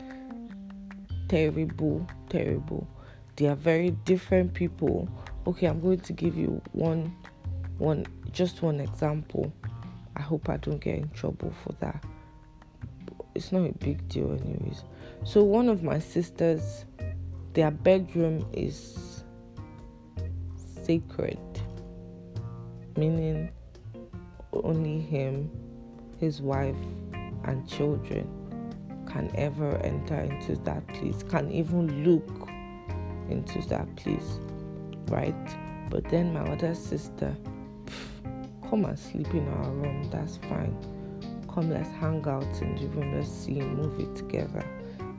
terrible, 1.29 2.05
terrible. 2.27 2.85
They 3.37 3.47
are 3.47 3.55
very 3.55 3.91
different 4.03 4.53
people. 4.53 5.07
Okay, 5.47 5.67
I'm 5.67 5.79
going 5.79 6.01
to 6.01 6.11
give 6.11 6.35
you 6.35 6.61
one 6.73 7.15
one 7.77 8.05
just 8.33 8.61
one 8.63 8.81
example. 8.81 9.53
I 10.17 10.21
hope 10.21 10.49
I 10.49 10.57
don't 10.57 10.81
get 10.81 10.97
in 10.97 11.09
trouble 11.11 11.53
for 11.63 11.71
that. 11.79 12.03
It's 13.33 13.53
not 13.53 13.63
a 13.63 13.73
big 13.77 14.09
deal 14.09 14.33
anyways. 14.33 14.83
So 15.23 15.41
one 15.41 15.69
of 15.69 15.83
my 15.83 15.99
sisters 15.99 16.83
their 17.53 17.71
bedroom 17.71 18.45
is 18.51 19.23
sacred 20.83 21.50
meaning 23.01 23.49
only 24.53 24.99
him, 24.99 25.49
his 26.19 26.39
wife 26.39 26.75
and 27.45 27.67
children 27.67 28.29
can 29.11 29.31
ever 29.33 29.77
enter 29.77 30.19
into 30.19 30.55
that 30.61 30.87
place, 30.89 31.23
can 31.23 31.51
even 31.51 32.03
look 32.03 32.47
into 33.27 33.67
that 33.69 33.87
place, 33.95 34.37
right? 35.07 35.33
But 35.89 36.03
then 36.09 36.31
my 36.31 36.41
other 36.41 36.75
sister, 36.75 37.35
pff, 37.85 38.69
come 38.69 38.85
and 38.85 38.99
sleep 38.99 39.33
in 39.33 39.47
our 39.47 39.71
room, 39.71 40.07
that's 40.11 40.37
fine. 40.37 40.77
Come, 41.51 41.71
let's 41.71 41.89
hang 41.89 42.23
out 42.27 42.61
in 42.61 42.75
the 42.75 42.85
room, 42.89 43.15
let's 43.15 43.31
see 43.31 43.61
a 43.61 43.65
movie 43.65 44.07
together, 44.15 44.63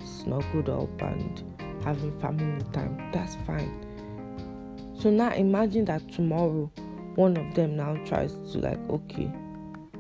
snuggled 0.05 0.69
up 0.69 1.03
and 1.03 1.43
having 1.83 2.17
family 2.21 2.65
time, 2.73 3.11
that's 3.13 3.35
fine. 3.45 3.75
So 5.01 5.11
now 5.11 5.33
imagine 5.33 5.85
that 5.87 6.09
tomorrow 6.13 6.71
one 7.17 7.37
of 7.37 7.55
them 7.55 7.77
now 7.77 7.95
tries 8.07 8.33
to 8.53 8.59
like, 8.59 8.79
okay, 8.91 9.31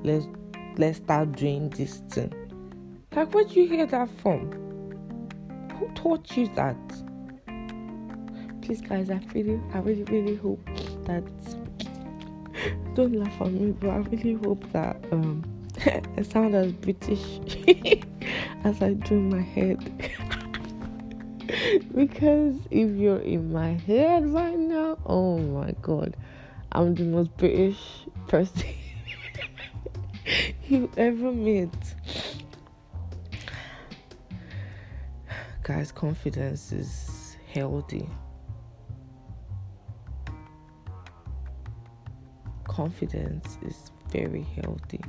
let's 0.02 0.26
let's 0.78 0.98
start 0.98 1.32
doing 1.32 1.68
this 1.70 1.98
thing 2.10 2.32
like, 3.14 3.34
where'd 3.34 3.50
you 3.50 3.68
hear 3.68 3.84
that 3.84 4.08
from? 4.22 4.50
Who 5.78 5.88
taught 5.94 6.34
you 6.34 6.48
that? 6.54 6.76
Please, 8.62 8.80
guys, 8.80 9.10
I 9.10 9.20
really, 9.34 9.60
I 9.74 9.78
really, 9.80 10.04
really 10.04 10.36
hope 10.36 10.66
that. 11.04 11.22
Don't 12.94 13.12
laugh 13.14 13.40
at 13.40 13.52
me, 13.52 13.72
but 13.72 13.90
I 13.90 13.96
really 13.98 14.34
hope 14.34 14.64
that 14.72 14.96
um, 15.12 15.44
I 16.16 16.22
sound 16.22 16.54
as 16.54 16.72
British 16.72 17.40
as 18.64 18.80
I 18.80 18.94
do 18.94 19.14
in 19.14 19.28
my 19.28 19.42
head. 19.42 19.78
because 21.94 22.56
if 22.70 22.96
you're 22.96 23.20
in 23.20 23.52
my 23.52 23.72
head 23.72 24.26
right 24.32 24.58
now, 24.58 24.98
oh 25.04 25.36
my 25.36 25.72
god, 25.82 26.16
I'm 26.74 26.94
the 26.94 27.04
most 27.04 27.36
British 27.36 27.76
person 28.28 28.70
you 30.68 30.90
ever 30.96 31.30
met. 31.30 31.94
Guys, 35.62 35.92
confidence 35.92 36.72
is 36.72 37.36
healthy. 37.52 38.08
Confidence 42.64 43.58
is 43.66 43.92
very 44.08 44.46
healthy. 44.62 45.04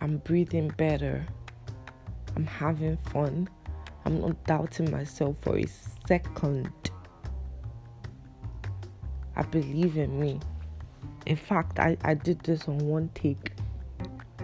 I'm 0.00 0.18
breathing 0.18 0.68
better. 0.76 1.26
I'm 2.36 2.46
having 2.46 2.98
fun. 2.98 3.48
I'm 4.04 4.20
not 4.20 4.44
doubting 4.44 4.92
myself 4.92 5.34
for 5.40 5.58
a 5.58 5.66
second. 6.06 6.70
I 9.38 9.42
believe 9.42 9.96
in 9.96 10.18
me. 10.18 10.40
In 11.26 11.36
fact, 11.36 11.78
I, 11.78 11.96
I 12.02 12.14
did 12.14 12.40
this 12.40 12.66
on 12.68 12.78
one 12.78 13.08
take. 13.14 13.52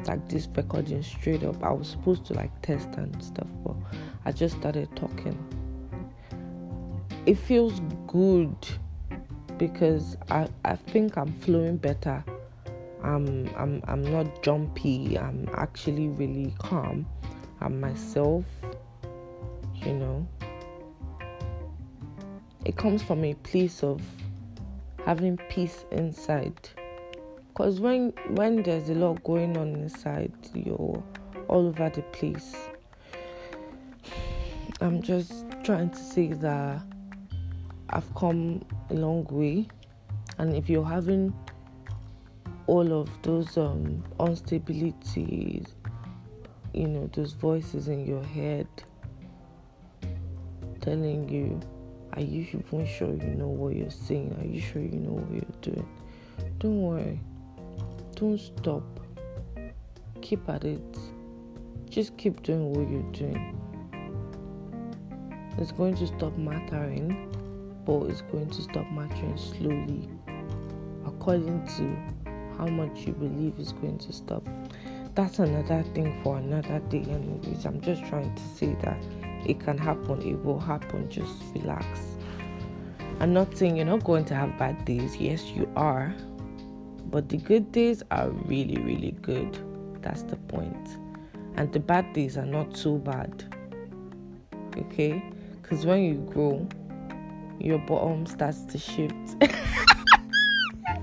Like 0.07 0.29
this 0.29 0.47
recording 0.55 1.03
straight 1.03 1.43
up. 1.43 1.63
I 1.65 1.73
was 1.73 1.89
supposed 1.89 2.27
to 2.27 2.35
like 2.35 2.51
test 2.63 2.89
and 2.97 3.23
stuff, 3.23 3.47
but 3.65 3.75
I 4.25 4.33
just 4.33 4.57
started 4.57 4.95
talking. 4.95 5.37
It 7.27 7.37
feels 7.39 7.81
good 8.07 8.55
because 9.57 10.19
I, 10.31 10.47
I 10.65 10.77
think 10.77 11.17
I'm 11.17 11.33
flowing 11.41 11.79
better. 11.79 12.23
I'm 13.03 13.49
I'm 13.57 13.83
I'm 13.89 14.03
not 14.03 14.43
jumpy. 14.43 15.19
I'm 15.19 15.49
actually 15.55 16.09
really 16.09 16.53
calm. 16.59 17.07
I'm 17.63 17.81
myself, 17.81 18.45
you 19.75 19.95
know. 19.95 20.29
It 22.67 22.77
comes 22.77 23.03
from 23.03 23.25
a 23.25 23.33
place 23.35 23.83
of 23.83 24.03
having 25.05 25.37
peace 25.49 25.85
inside. 25.91 26.69
Because 27.49 27.81
when 27.81 28.13
when 28.31 28.63
there's 28.63 28.89
a 28.89 28.95
lot 28.95 29.23
going 29.23 29.57
on 29.57 29.75
inside 29.75 30.33
you're 30.55 30.77
all 31.49 31.67
over 31.67 31.91
the 31.91 32.03
place. 32.03 32.57
I'm 34.81 35.03
just 35.03 35.45
trying 35.63 35.91
to 35.91 35.99
say 35.99 36.29
that 36.29 36.83
i've 37.91 38.15
come 38.15 38.65
a 38.91 38.95
long 38.95 39.25
way. 39.31 39.69
And 40.39 40.57
if 40.57 40.69
you're 40.69 40.85
having 40.85 41.33
all 42.67 43.01
of 43.01 43.09
those 43.23 43.57
um, 43.57 44.03
instabilities 44.19 45.69
you 46.73 46.89
know 46.89 47.09
those 47.13 47.33
voices 47.33 47.89
in 47.89 48.05
your 48.05 48.25
head 48.25 48.67
telling 50.81 51.29
you 51.29 51.61
are 52.17 52.23
you 52.23 52.47
even 52.53 52.87
sure 52.87 53.09
you 53.09 53.35
know 53.35 53.49
what 53.49 53.75
you're 53.75 53.91
saying? 53.91 54.37
Are 54.41 54.47
you 54.47 54.61
sure 54.61 54.81
you 54.81 55.01
know 55.01 55.13
what 55.13 55.33
you're 55.33 55.61
doing? 55.63 55.89
Don't 56.61 56.81
worry. 56.81 57.19
Don't 58.15 58.39
stop. 58.39 58.85
Keep 60.21 60.49
at 60.49 60.65
it. 60.65 60.99
Just 61.91 62.17
keep 62.17 62.43
doing 62.43 62.73
what 62.73 62.89
you're 62.89 63.13
doing. 63.13 63.59
It's 65.59 65.73
going 65.73 65.97
to 65.97 66.07
stop 66.07 66.37
mattering, 66.39 67.33
but 67.85 68.05
it's 68.05 68.23
going 68.23 68.51
to 68.51 68.63
stop 68.63 68.91
mattering 68.93 69.37
slowly 69.37 70.09
according 71.07 71.67
to 71.77 72.57
how 72.57 72.67
much 72.67 73.07
you 73.07 73.13
believe 73.13 73.59
is 73.59 73.73
going 73.73 73.99
to 73.99 74.13
stop. 74.13 74.47
That's 75.15 75.39
another 75.41 75.83
thing 75.95 76.21
for 76.23 76.39
another 76.39 76.81
day, 76.89 77.03
anyways. 77.09 77.65
I'm 77.65 77.81
just 77.81 78.05
trying 78.07 78.35
to 78.35 78.43
say 78.57 78.77
that 78.83 79.03
it 79.47 79.61
can 79.61 79.79
happen, 79.79 80.23
it 80.23 80.45
will 80.45 80.61
happen. 80.61 81.09
Just 81.11 81.33
relax. 81.55 81.87
I'm 83.21 83.33
not 83.33 83.57
saying 83.57 83.77
you're 83.77 83.87
not 83.87 84.05
going 84.05 84.25
to 84.27 84.35
have 84.35 84.59
bad 84.59 84.85
days. 84.85 85.17
Yes, 85.17 85.45
you 85.45 85.71
are. 85.77 86.15
But 87.11 87.29
the 87.29 87.37
good 87.37 87.71
days 87.71 88.03
are 88.11 88.31
really, 88.31 88.81
really 88.83 89.13
good. 89.23 89.57
That's 90.03 90.23
the 90.23 90.37
point. 90.37 90.99
And 91.57 91.73
the 91.73 91.81
bad 91.81 92.13
days 92.13 92.37
are 92.37 92.47
not 92.47 92.77
so 92.77 92.99
bad. 92.99 93.45
Okay? 94.77 95.23
Because 95.63 95.87
when 95.87 96.03
you 96.03 96.15
grow, 96.33 96.67
your 97.61 97.79
bottom 97.79 98.27
starts 98.27 98.65
to 98.65 98.79
shift. 98.79 99.15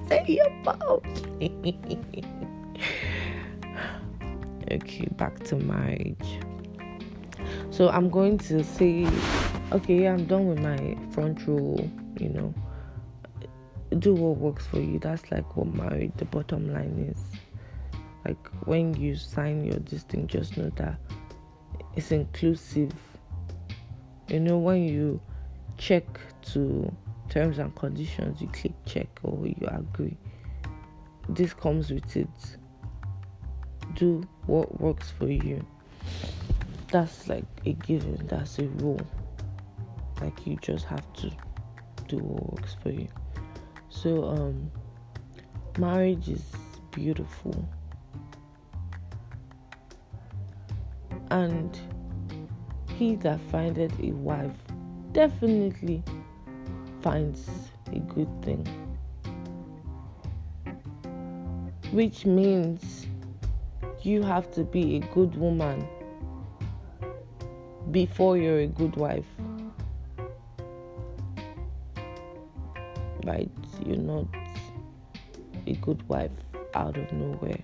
Say 0.10 0.26
your 0.28 0.50
bottom. 0.64 1.00
okay, 4.72 5.08
back 5.16 5.40
to 5.46 5.56
marriage. 5.56 6.40
So 7.82 7.90
I'm 7.90 8.12
going 8.12 8.38
to 8.38 8.64
say, 8.64 9.08
okay, 9.72 10.08
I'm 10.08 10.26
done 10.26 10.46
with 10.46 10.60
my 10.60 10.96
front 11.10 11.48
row, 11.48 11.90
you 12.20 12.30
know. 12.30 12.54
Do 13.98 14.14
what 14.14 14.38
works 14.38 14.68
for 14.68 14.80
you. 14.80 15.00
That's 15.00 15.32
like 15.32 15.58
what 15.58 15.74
marriage, 15.74 16.12
the 16.18 16.26
bottom 16.26 16.72
line 16.72 17.12
is. 17.12 18.00
Like 18.24 18.38
when 18.68 18.94
you 18.94 19.16
sign 19.16 19.66
your 19.66 19.80
this 19.80 20.04
thing, 20.04 20.28
just 20.28 20.58
know 20.58 20.70
that 20.76 21.00
it's 21.96 22.12
inclusive. 22.12 22.94
You 24.28 24.42
know, 24.42 24.60
when 24.60 24.84
you 24.84 25.20
check 25.80 26.06
to 26.54 26.96
terms 27.30 27.58
and 27.58 27.76
conditions, 27.76 28.44
you 28.44 28.48
click 28.50 28.74
check 28.86 29.08
or 29.24 29.48
you 29.48 29.68
agree. 29.72 30.18
This 31.30 31.52
comes 31.56 31.90
with 31.90 32.16
it. 32.16 32.30
Do 33.96 34.22
what 34.46 34.80
works 34.80 35.10
for 35.18 35.28
you 35.28 35.66
that's 36.92 37.30
like 37.30 37.46
a 37.66 37.72
given, 37.74 38.28
that's 38.28 38.60
a 38.60 38.68
rule. 38.68 39.00
Like 40.20 40.46
you 40.46 40.58
just 40.58 40.86
have 40.86 41.12
to 41.14 41.32
do 42.08 42.18
what 42.18 42.60
works 42.60 42.76
for 42.84 42.92
you. 42.92 43.08
So 43.90 44.26
um 44.26 44.70
marriage 45.78 46.28
is 46.28 46.44
beautiful. 46.92 47.68
And 51.32 51.80
he 52.98 53.16
that 53.16 53.40
findeth 53.50 53.98
a 54.00 54.12
wife 54.12 54.52
definitely 55.14 56.04
finds 57.02 57.48
a 57.94 58.00
good 58.00 58.30
thing. 58.44 58.68
Which 61.94 62.26
means 62.26 63.08
you 64.02 64.24
have 64.24 64.52
to 64.52 64.64
be 64.64 64.98
a 64.98 65.00
good 65.14 65.36
woman 65.36 65.88
before 67.92 68.38
you're 68.38 68.60
a 68.60 68.68
good 68.68 68.96
wife. 68.96 69.26
Right? 73.24 73.52
You're 73.86 73.98
not 73.98 74.26
a 75.68 75.74
good 75.76 76.08
wife 76.08 76.32
out 76.74 76.98
of 76.98 77.12
nowhere. 77.12 77.60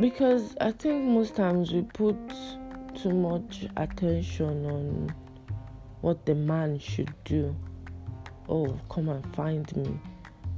Because 0.00 0.56
I 0.60 0.72
think 0.72 1.04
most 1.04 1.36
times 1.36 1.72
we 1.72 1.82
put 1.82 2.16
too 2.96 3.12
much 3.12 3.66
attention 3.76 4.66
on 4.66 5.14
what 6.00 6.26
the 6.26 6.34
man 6.34 6.78
should 6.78 7.14
do. 7.24 7.54
Oh, 8.48 8.78
come 8.90 9.08
and 9.08 9.34
find 9.36 9.74
me. 9.76 9.98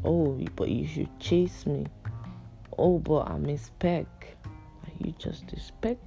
Oh, 0.04 0.40
but 0.56 0.68
you 0.70 0.86
should 0.86 1.20
chase 1.20 1.66
me. 1.66 1.86
Oh, 2.78 2.98
but 2.98 3.28
I'm 3.28 3.46
a 3.46 3.56
speck. 3.56 4.06
Are 4.44 4.92
you 4.98 5.14
just 5.18 5.50
a 5.52 5.58
speck 5.58 5.98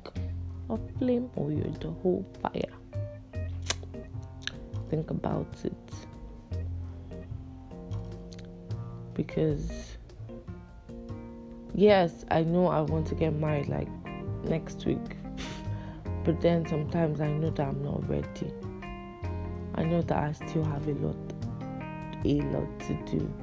of 0.69 0.79
flame 0.99 1.29
or 1.35 1.51
you're 1.51 1.63
the 1.65 1.89
whole 1.89 2.23
fire? 2.43 3.41
Think 4.91 5.09
about 5.09 5.47
it. 5.63 5.73
Because, 9.15 9.97
yes, 11.73 12.23
I 12.29 12.43
know 12.43 12.67
I 12.67 12.81
want 12.81 13.07
to 13.07 13.15
get 13.15 13.33
married 13.33 13.67
like 13.67 13.89
next 14.43 14.85
week. 14.85 14.99
But 16.25 16.41
then 16.41 16.67
sometimes 16.67 17.21
I 17.21 17.31
know 17.31 17.49
that 17.49 17.67
I'm 17.67 17.81
not 17.81 18.07
ready. 18.07 18.53
I 19.75 19.83
know 19.83 20.01
that 20.01 20.17
I 20.17 20.31
still 20.33 20.65
have 20.65 20.87
a 20.87 20.91
lot, 20.91 21.15
a 22.25 22.41
lot 22.41 22.79
to 22.81 22.93
do 23.05 23.33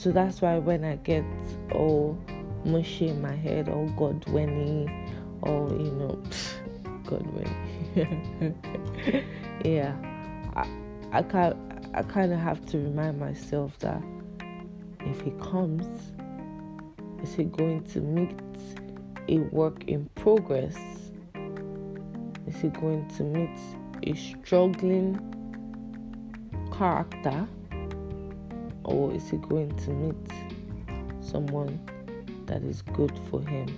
so 0.00 0.10
that's 0.10 0.40
why 0.40 0.56
when 0.56 0.82
I 0.82 0.96
get 0.96 1.24
all 1.72 2.18
mushy 2.64 3.08
in 3.08 3.20
my 3.20 3.36
head, 3.36 3.68
oh 3.68 3.84
God, 3.98 4.26
when 4.30 4.88
or 5.42 5.68
you 5.68 5.90
know, 5.92 6.22
God, 7.04 7.26
when 7.34 8.56
yeah, 9.62 9.94
I, 10.56 11.18
I 11.18 11.54
I 11.92 12.02
kind 12.02 12.32
of 12.32 12.38
have 12.38 12.64
to 12.68 12.78
remind 12.78 13.20
myself 13.20 13.78
that 13.80 14.02
if 15.00 15.20
he 15.20 15.32
comes, 15.32 15.86
is 17.22 17.34
he 17.34 17.44
going 17.44 17.84
to 17.88 18.00
meet 18.00 18.40
a 19.28 19.40
work 19.54 19.84
in 19.84 20.08
progress? 20.14 20.78
Is 22.46 22.56
he 22.56 22.68
going 22.68 23.06
to 23.18 23.22
meet 23.22 23.58
a 24.04 24.16
struggling 24.16 25.20
character? 26.72 27.46
Or 28.90 29.12
is 29.14 29.30
he 29.30 29.36
going 29.36 29.74
to 29.76 29.90
meet 29.90 30.32
someone 31.20 31.80
that 32.46 32.62
is 32.62 32.82
good 32.82 33.16
for 33.30 33.40
him 33.40 33.68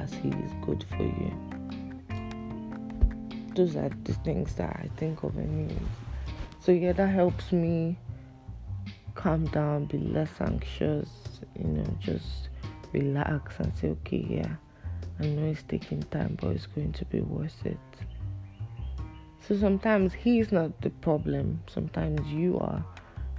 as 0.00 0.14
he 0.14 0.28
is 0.28 0.52
good 0.62 0.84
for 0.96 1.02
you. 1.02 1.32
Those 3.54 3.76
are 3.76 3.90
the 4.04 4.14
things 4.24 4.54
that 4.54 4.70
I 4.82 4.88
think 4.96 5.22
of 5.22 5.36
anyways. 5.36 5.76
So 6.60 6.72
yeah, 6.72 6.92
that 6.92 7.08
helps 7.08 7.52
me 7.52 7.98
calm 9.14 9.46
down, 9.46 9.86
be 9.86 9.98
less 9.98 10.30
anxious, 10.40 11.10
you 11.58 11.64
know, 11.64 11.96
just 12.00 12.48
relax 12.92 13.58
and 13.58 13.76
say, 13.76 13.88
okay, 13.88 14.26
yeah, 14.28 14.56
I 15.20 15.26
know 15.26 15.50
it's 15.50 15.62
taking 15.62 16.02
time, 16.04 16.38
but 16.40 16.50
it's 16.50 16.66
going 16.66 16.92
to 16.92 17.04
be 17.06 17.20
worth 17.20 17.64
it. 17.64 17.78
So 19.46 19.56
sometimes 19.56 20.12
he's 20.12 20.52
not 20.52 20.80
the 20.80 20.90
problem, 20.90 21.62
sometimes 21.66 22.26
you 22.28 22.58
are, 22.58 22.84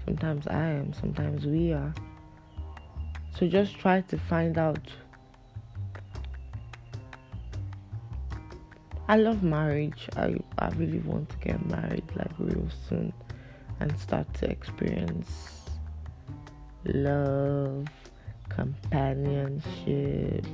sometimes 0.08 0.48
I 0.48 0.68
am, 0.68 0.94
sometimes 0.94 1.46
we 1.46 1.74
are. 1.74 1.94
So 3.38 3.46
just 3.46 3.78
try 3.78 4.00
to 4.02 4.18
find 4.18 4.58
out. 4.58 4.90
I 9.10 9.18
love 9.18 9.44
marriage. 9.44 10.08
I, 10.16 10.38
I 10.60 10.70
really 10.70 11.00
want 11.00 11.30
to 11.32 11.38
get 11.40 11.64
married 11.70 12.06
like 12.16 12.32
real 12.40 12.70
soon 12.88 13.12
and 13.82 14.00
start 14.00 14.34
to 14.36 14.50
experience 14.50 15.64
love, 16.86 17.88
companionship, 18.48 20.46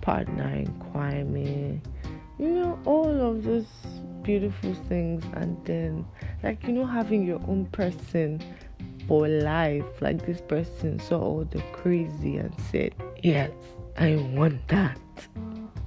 partner 0.00 0.48
inquiry, 0.64 1.80
eh? 1.82 2.04
you 2.38 2.50
know, 2.50 2.78
all 2.84 3.20
of 3.20 3.42
those 3.42 3.66
beautiful 4.22 4.74
things, 4.88 5.24
and 5.34 5.56
then, 5.64 6.06
like, 6.42 6.66
you 6.66 6.72
know, 6.72 6.86
having 6.86 7.24
your 7.24 7.40
own 7.48 7.66
person 7.66 8.40
for 9.06 9.26
life, 9.26 10.00
like 10.00 10.24
this 10.24 10.40
person 10.40 10.98
saw 11.00 11.20
all 11.20 11.44
the 11.44 11.60
crazy 11.72 12.36
and 12.36 12.54
said, 12.70 12.94
Yes, 13.22 13.50
I 13.98 14.16
want 14.34 14.66
that. 14.68 14.98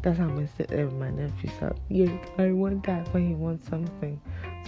That's 0.02 0.18
how 0.18 0.30
said 0.58 0.74
uh, 0.74 0.92
my 0.96 1.10
nephew 1.10 1.50
said, 1.60 1.80
Yeah, 1.90 2.12
I 2.38 2.52
want 2.52 2.86
that 2.86 3.12
when 3.14 3.28
he 3.28 3.36
wants 3.36 3.70
something. 3.70 4.20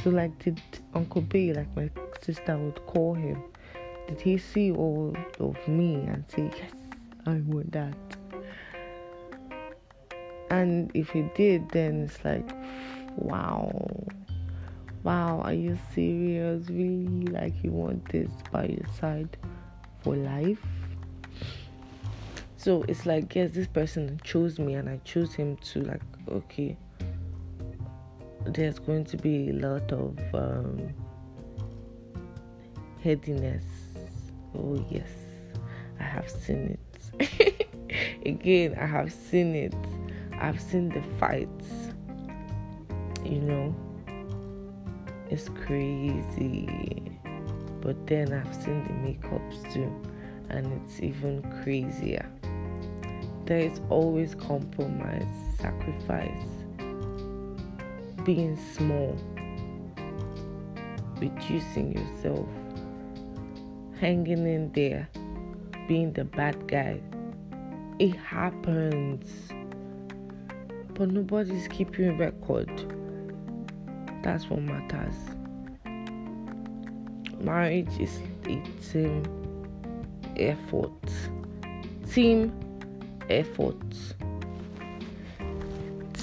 So, 0.02 0.10
like, 0.10 0.38
did 0.40 0.62
Uncle 0.94 1.22
B, 1.22 1.52
like 1.52 1.74
my 1.76 1.90
sister 2.22 2.58
would 2.58 2.86
call 2.86 3.14
him, 3.14 3.44
did 4.08 4.22
he 4.22 4.38
see 4.38 4.72
all 4.72 5.16
of 5.40 5.68
me 5.68 5.96
and 5.96 6.24
say, 6.28 6.50
Yes, 6.58 6.72
I 7.26 7.42
want 7.46 7.72
that? 7.74 7.96
And 10.50 10.92
if 10.94 11.10
he 11.10 11.24
did, 11.36 11.70
then 11.72 12.04
it's 12.04 12.24
like, 12.24 12.50
Wow, 13.16 14.08
wow, 15.04 15.42
are 15.42 15.54
you 15.54 15.78
serious? 15.94 16.70
Really? 16.70 17.28
Like, 17.28 17.54
you 17.64 17.72
want 17.72 18.08
this 18.10 18.30
by 18.52 18.66
your 18.66 18.88
side 19.00 19.38
for 20.02 20.16
life? 20.16 20.62
So 22.58 22.84
it's 22.88 23.06
like, 23.06 23.34
yes, 23.36 23.52
this 23.52 23.68
person 23.68 24.20
chose 24.24 24.60
me 24.60 24.74
and 24.74 24.90
I 24.90 24.98
chose 25.06 25.34
him 25.34 25.58
to, 25.58 25.82
like, 25.82 26.02
okay, 26.30 26.78
there's 28.46 28.80
going 28.80 29.06
to 29.06 29.18
be 29.18 29.50
a 29.50 29.54
lot 29.54 29.92
of 29.92 30.18
um, 30.34 30.94
headiness 33.04 33.64
Oh, 34.58 34.86
yes, 34.90 35.10
I 36.00 36.04
have 36.04 36.30
seen 36.30 36.78
it. 37.20 37.68
Again, 38.26 38.76
I 38.80 38.86
have 38.86 39.12
seen 39.12 39.54
it. 39.54 39.74
I've 40.40 40.62
seen 40.62 40.90
the 40.90 41.02
fights. 41.20 41.92
You 43.26 43.42
know, 43.42 43.76
it's 45.30 45.50
crazy. 45.50 47.02
But 47.82 48.08
then 48.08 48.32
I've 48.32 48.56
seen 48.56 48.84
the 48.84 48.94
makeups 48.94 49.74
too, 49.74 49.92
and 50.50 50.66
it's 50.82 51.02
even 51.02 51.42
crazier. 51.64 52.30
There 53.46 53.60
is 53.60 53.82
always 53.90 54.36
compromise, 54.36 55.36
sacrifice, 55.60 56.48
being 58.24 58.58
small, 58.74 59.18
reducing 61.20 61.98
yourself 61.98 62.48
hanging 64.00 64.46
in 64.46 64.72
there, 64.74 65.10
being 65.88 66.12
the 66.14 66.26
bad 66.26 66.68
guy. 66.68 67.00
It 68.00 68.16
happens. 68.16 69.28
But 70.94 71.12
nobody's 71.12 71.68
keeping 71.68 72.18
record. 72.18 72.95
That's 74.26 74.50
what 74.50 74.64
matters. 74.64 75.14
Marriage 77.40 78.00
is 78.00 78.20
a 78.48 78.60
team 78.82 79.24
effort. 80.36 80.92
Team 82.12 82.52
effort. 83.30 83.76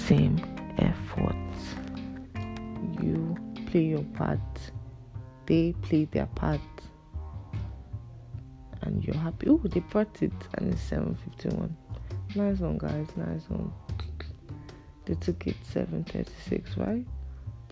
Team 0.05 0.37
effort. 0.79 1.35
You 3.01 3.37
play 3.67 3.85
your 3.85 4.03
part. 4.15 4.41
They 5.45 5.73
play 5.83 6.03
their 6.11 6.25
part 6.25 6.59
and 8.81 9.01
you're 9.01 9.15
happy. 9.15 9.47
Oh, 9.47 9.61
they 9.63 9.79
brought 9.79 10.21
it 10.21 10.33
and 10.55 10.73
it's 10.73 10.83
751. 10.83 11.73
Nice 12.35 12.59
one, 12.59 12.77
guys. 12.77 13.07
Nice 13.15 13.49
one. 13.49 13.71
They 15.05 15.15
took 15.15 15.47
it 15.47 15.55
736, 15.63 16.75
right? 16.75 17.05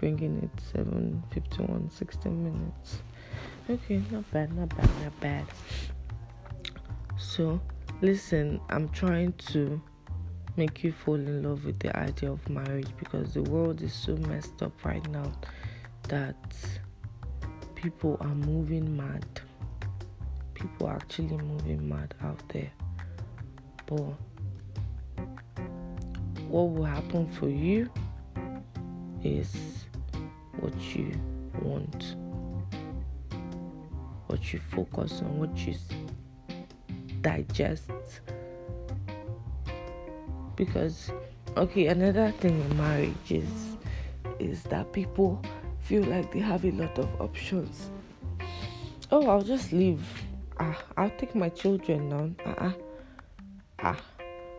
Bringing 0.02 0.44
it 0.44 0.62
751, 0.74 1.90
16 1.90 2.44
minutes. 2.44 3.02
Okay, 3.70 4.02
not 4.12 4.30
bad, 4.32 4.52
not 4.54 4.76
bad, 4.76 4.90
not 5.02 5.20
bad. 5.22 5.46
So, 7.18 7.62
listen, 8.02 8.60
I'm 8.70 8.90
trying 8.90 9.32
to 9.54 9.82
make 10.58 10.84
you 10.84 10.92
fall 10.92 11.16
in 11.16 11.44
love 11.44 11.64
with 11.64 11.80
the 11.80 11.98
idea 11.98 12.30
of 12.30 12.50
marriage 12.50 12.90
because 13.00 13.34
the 13.34 13.44
world 13.44 13.82
is 13.82 13.94
so 13.94 14.18
messed 14.28 14.62
up 14.62 14.74
right 14.84 15.10
now 15.12 15.32
that 16.10 16.36
people 17.76 18.18
are 18.20 18.36
moving 18.36 18.98
mad 18.98 19.26
people 20.62 20.88
are 20.88 20.96
actually 20.96 21.38
moving 21.38 21.88
mad 21.88 22.14
out 22.22 22.42
there. 22.50 22.72
But 23.88 24.14
what 26.48 26.70
will 26.70 26.84
happen 26.84 27.32
for 27.32 27.50
you 27.50 27.90
is 29.24 29.81
what 30.62 30.80
you 30.96 31.12
want, 31.62 32.16
what 34.28 34.54
you 34.54 34.60
focus 34.70 35.22
on, 35.22 35.40
what 35.40 35.58
you 35.58 35.76
digest. 37.22 37.92
Because, 40.56 41.12
okay, 41.58 41.88
another 41.88 42.32
thing 42.32 42.60
in 42.62 42.78
marriage 42.78 43.32
is 43.32 43.78
is 44.40 44.64
that 44.64 44.92
people 44.92 45.40
feel 45.82 46.04
like 46.04 46.32
they 46.32 46.40
have 46.40 46.66
a 46.66 46.72
lot 46.72 46.98
of 46.98 47.10
options. 47.22 47.92
Oh, 49.12 49.28
I'll 49.28 49.44
just 49.44 49.72
leave 49.72 50.02
ah, 50.62 50.78
I'll 50.96 51.10
take 51.18 51.36
my 51.36 51.50
children 51.50 52.10
now. 52.10 52.30
Ah, 52.46 52.74
ah, 53.80 54.02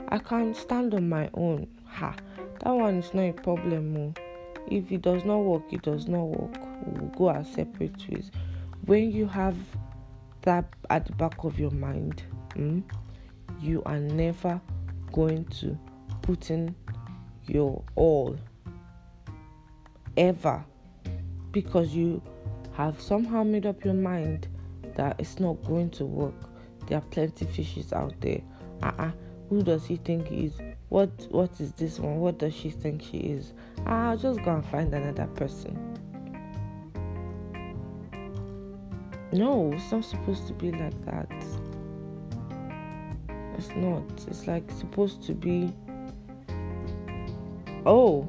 I 0.09 0.19
can't 0.19 0.57
stand 0.57 0.95
on 0.95 1.09
my 1.09 1.31
own. 1.35 1.69
Ha, 1.87 2.15
that 2.61 2.71
one 2.71 2.97
is 2.99 3.15
not 3.15 3.23
a 3.23 3.33
problem. 3.33 3.97
Oh. 3.97 4.22
If 4.69 4.91
it 4.91 5.03
does 5.03 5.25
not 5.25 5.39
work, 5.39 5.65
it 5.73 5.83
does 5.83 6.09
not 6.09 6.25
work. 6.25 6.57
We'll 6.87 7.09
go 7.11 7.29
our 7.29 7.45
separate 7.45 7.97
ways. 8.09 8.31
When 8.87 9.13
you 9.13 9.27
have 9.27 9.57
that 10.43 10.65
at 10.91 11.07
the 11.07 11.13
back 11.13 11.45
of 11.45 11.59
your 11.59 11.71
mind, 11.71 12.23
mm, 12.55 12.83
you 13.61 13.83
are 13.85 13.99
never 13.99 14.61
going 15.13 15.45
to 15.47 15.79
put 16.23 16.51
in 16.51 16.75
your 17.47 17.83
all 17.95 18.37
ever 20.17 20.65
because 21.53 21.95
you 21.95 22.23
have 22.75 23.01
somehow 23.01 23.43
made 23.43 23.67
up 23.67 23.85
your 23.85 23.95
mind 23.95 24.49
that 24.95 25.17
it's 25.19 25.39
not 25.39 25.63
going 25.65 25.91
to 25.91 26.05
work. 26.05 26.35
There 26.87 26.99
are 26.99 27.03
plenty 27.11 27.45
fishes 27.47 27.93
out 27.93 28.15
there. 28.21 28.41
Uh-uh. 28.83 29.11
Who 29.49 29.63
does 29.63 29.87
he 29.87 29.97
think 29.97 30.29
he 30.29 30.47
is? 30.47 30.59
What 30.89 31.11
what 31.31 31.61
is 31.61 31.73
this 31.73 31.99
one? 31.99 32.21
What 32.21 32.39
does 32.39 32.55
she 32.55 32.71
think 32.71 33.03
she 33.03 33.19
is? 33.19 33.53
Ah, 33.87 34.11
I'll 34.11 34.17
just 34.17 34.43
go 34.43 34.55
and 34.55 34.65
find 34.67 34.93
another 34.95 35.27
person. 35.35 35.77
No, 39.33 39.73
it's 39.73 39.91
not 39.91 40.05
supposed 40.05 40.47
to 40.49 40.53
be 40.53 40.73
like 40.73 41.05
that. 41.07 41.31
It's 43.57 43.71
not. 43.77 44.03
It's 44.27 44.47
like 44.47 44.71
supposed 44.71 45.23
to 45.25 45.35
be 45.35 45.73
Oh, 47.85 48.29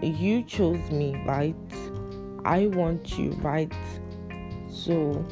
you 0.00 0.44
chose 0.44 0.90
me, 0.92 1.20
right? 1.26 1.56
I 2.44 2.68
want 2.68 3.18
you, 3.18 3.32
right? 3.42 3.74
So 4.68 5.26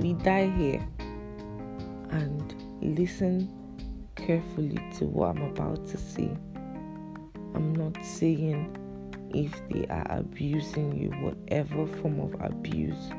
we 0.00 0.14
die 0.14 0.48
here 0.56 0.86
and 2.10 2.54
listen 2.80 3.52
carefully 4.16 4.78
to 4.96 5.04
what 5.04 5.36
I'm 5.36 5.42
about 5.42 5.86
to 5.88 5.98
say. 5.98 6.30
I'm 7.54 7.74
not 7.74 8.04
saying 8.04 8.76
if 9.34 9.52
they 9.68 9.86
are 9.86 10.06
abusing 10.08 10.96
you, 10.96 11.10
whatever 11.22 11.86
form 11.98 12.20
of 12.20 12.34
abuse, 12.40 13.10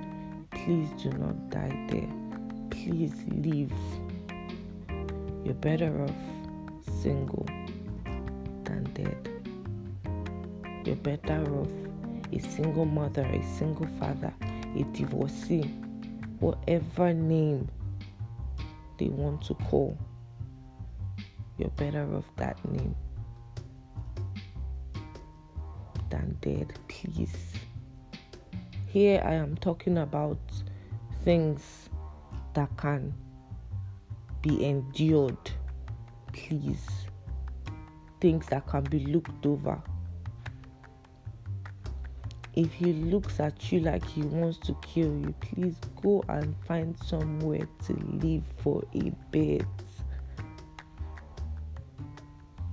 please 0.52 0.90
do 1.02 1.10
not 1.12 1.50
die 1.50 1.88
there. 1.90 2.10
Please 2.70 3.14
leave. 3.30 3.74
You're 5.44 5.54
better 5.56 6.04
off 6.04 6.16
single 7.02 7.46
than 8.66 8.90
dead. 8.94 9.30
You're 10.86 10.96
better 10.98 11.44
off 11.60 11.70
a 12.34 12.40
single 12.40 12.86
mother, 12.86 13.24
a 13.26 13.44
single 13.58 13.88
father, 14.00 14.34
a 14.76 14.84
divorcee, 14.94 15.70
whatever 16.40 17.14
name 17.14 17.68
they 18.98 19.08
want 19.08 19.42
to 19.44 19.54
call. 19.56 19.98
You're 21.58 21.70
better 21.70 22.08
off 22.16 22.26
that 22.38 22.58
name 22.72 22.96
than 26.12 26.38
dead, 26.42 26.74
please. 26.88 27.36
Here 28.88 29.22
I 29.26 29.34
am 29.34 29.56
talking 29.58 29.98
about 29.98 30.38
things 31.24 31.90
that 32.54 32.70
can 32.78 33.14
be 34.42 34.66
endured, 34.66 35.52
please. 36.34 36.88
Things 38.20 38.46
that 38.48 38.68
can 38.68 38.84
be 38.84 39.00
looked 39.00 39.46
over. 39.46 39.82
If 42.54 42.74
he 42.74 42.92
looks 42.92 43.40
at 43.40 43.72
you 43.72 43.80
like 43.80 44.06
he 44.06 44.24
wants 44.24 44.58
to 44.68 44.76
kill 44.82 45.18
you, 45.18 45.34
please 45.40 45.78
go 46.04 46.22
and 46.28 46.54
find 46.68 46.98
somewhere 47.06 47.66
to 47.86 47.94
live 48.22 48.44
for 48.58 48.84
a 48.94 49.12
bit. 49.32 49.66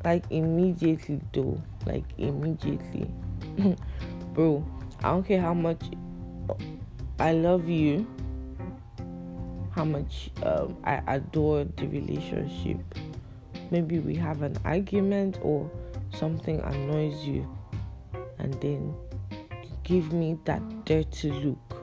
Like 0.05 0.25
immediately, 0.31 1.21
though. 1.33 1.63
Like 1.87 2.05
immediately. 2.19 3.09
Bro, 4.35 4.65
I 5.03 5.11
don't 5.11 5.27
care 5.27 5.41
how 5.41 5.55
much 5.55 5.83
I 7.19 7.33
love 7.33 7.69
you, 7.69 8.07
how 9.73 9.85
much 9.85 10.31
um, 10.45 10.77
I 10.85 11.03
adore 11.09 11.65
the 11.65 11.89
relationship. 11.89 12.79
Maybe 13.71 13.99
we 13.99 14.15
have 14.15 14.43
an 14.43 14.57
argument 14.65 15.39
or 15.43 15.69
something 16.15 16.61
annoys 16.61 17.25
you, 17.25 17.49
and 18.39 18.55
then 18.55 18.95
you 19.31 19.71
give 19.83 20.13
me 20.13 20.39
that 20.45 20.85
dirty 20.85 21.33
look. 21.33 21.83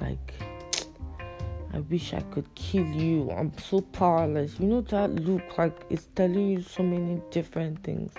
Like, 0.00 0.34
I 1.72 1.78
wish 1.80 2.14
I 2.14 2.20
could 2.32 2.52
kill 2.56 2.86
you. 2.86 3.30
I'm 3.30 3.56
so 3.58 3.80
powerless. 3.80 4.58
You 4.58 4.66
know 4.66 4.80
that 4.82 5.14
look, 5.14 5.56
like 5.56 5.84
it's 5.88 6.08
telling 6.16 6.50
you 6.50 6.62
so 6.62 6.82
many 6.82 7.22
different 7.30 7.82
things. 7.84 8.12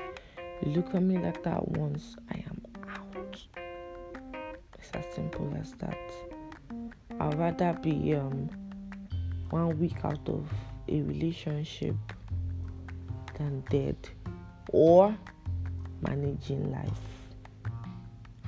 You 0.64 0.74
look 0.74 0.94
at 0.94 1.02
me 1.02 1.18
like 1.18 1.42
that 1.44 1.68
once, 1.70 2.16
I 2.32 2.38
am. 2.48 2.51
As 4.94 5.06
simple 5.16 5.54
as 5.60 5.74
that. 5.74 5.98
I'd 7.20 7.36
rather 7.36 7.74
be 7.82 8.16
um, 8.16 8.50
one 9.50 9.78
week 9.80 10.04
out 10.04 10.28
of 10.28 10.48
a 10.88 11.02
relationship 11.02 11.96
than 13.38 13.64
dead 13.70 13.98
or 14.72 15.16
managing 16.02 16.72
life 16.72 17.12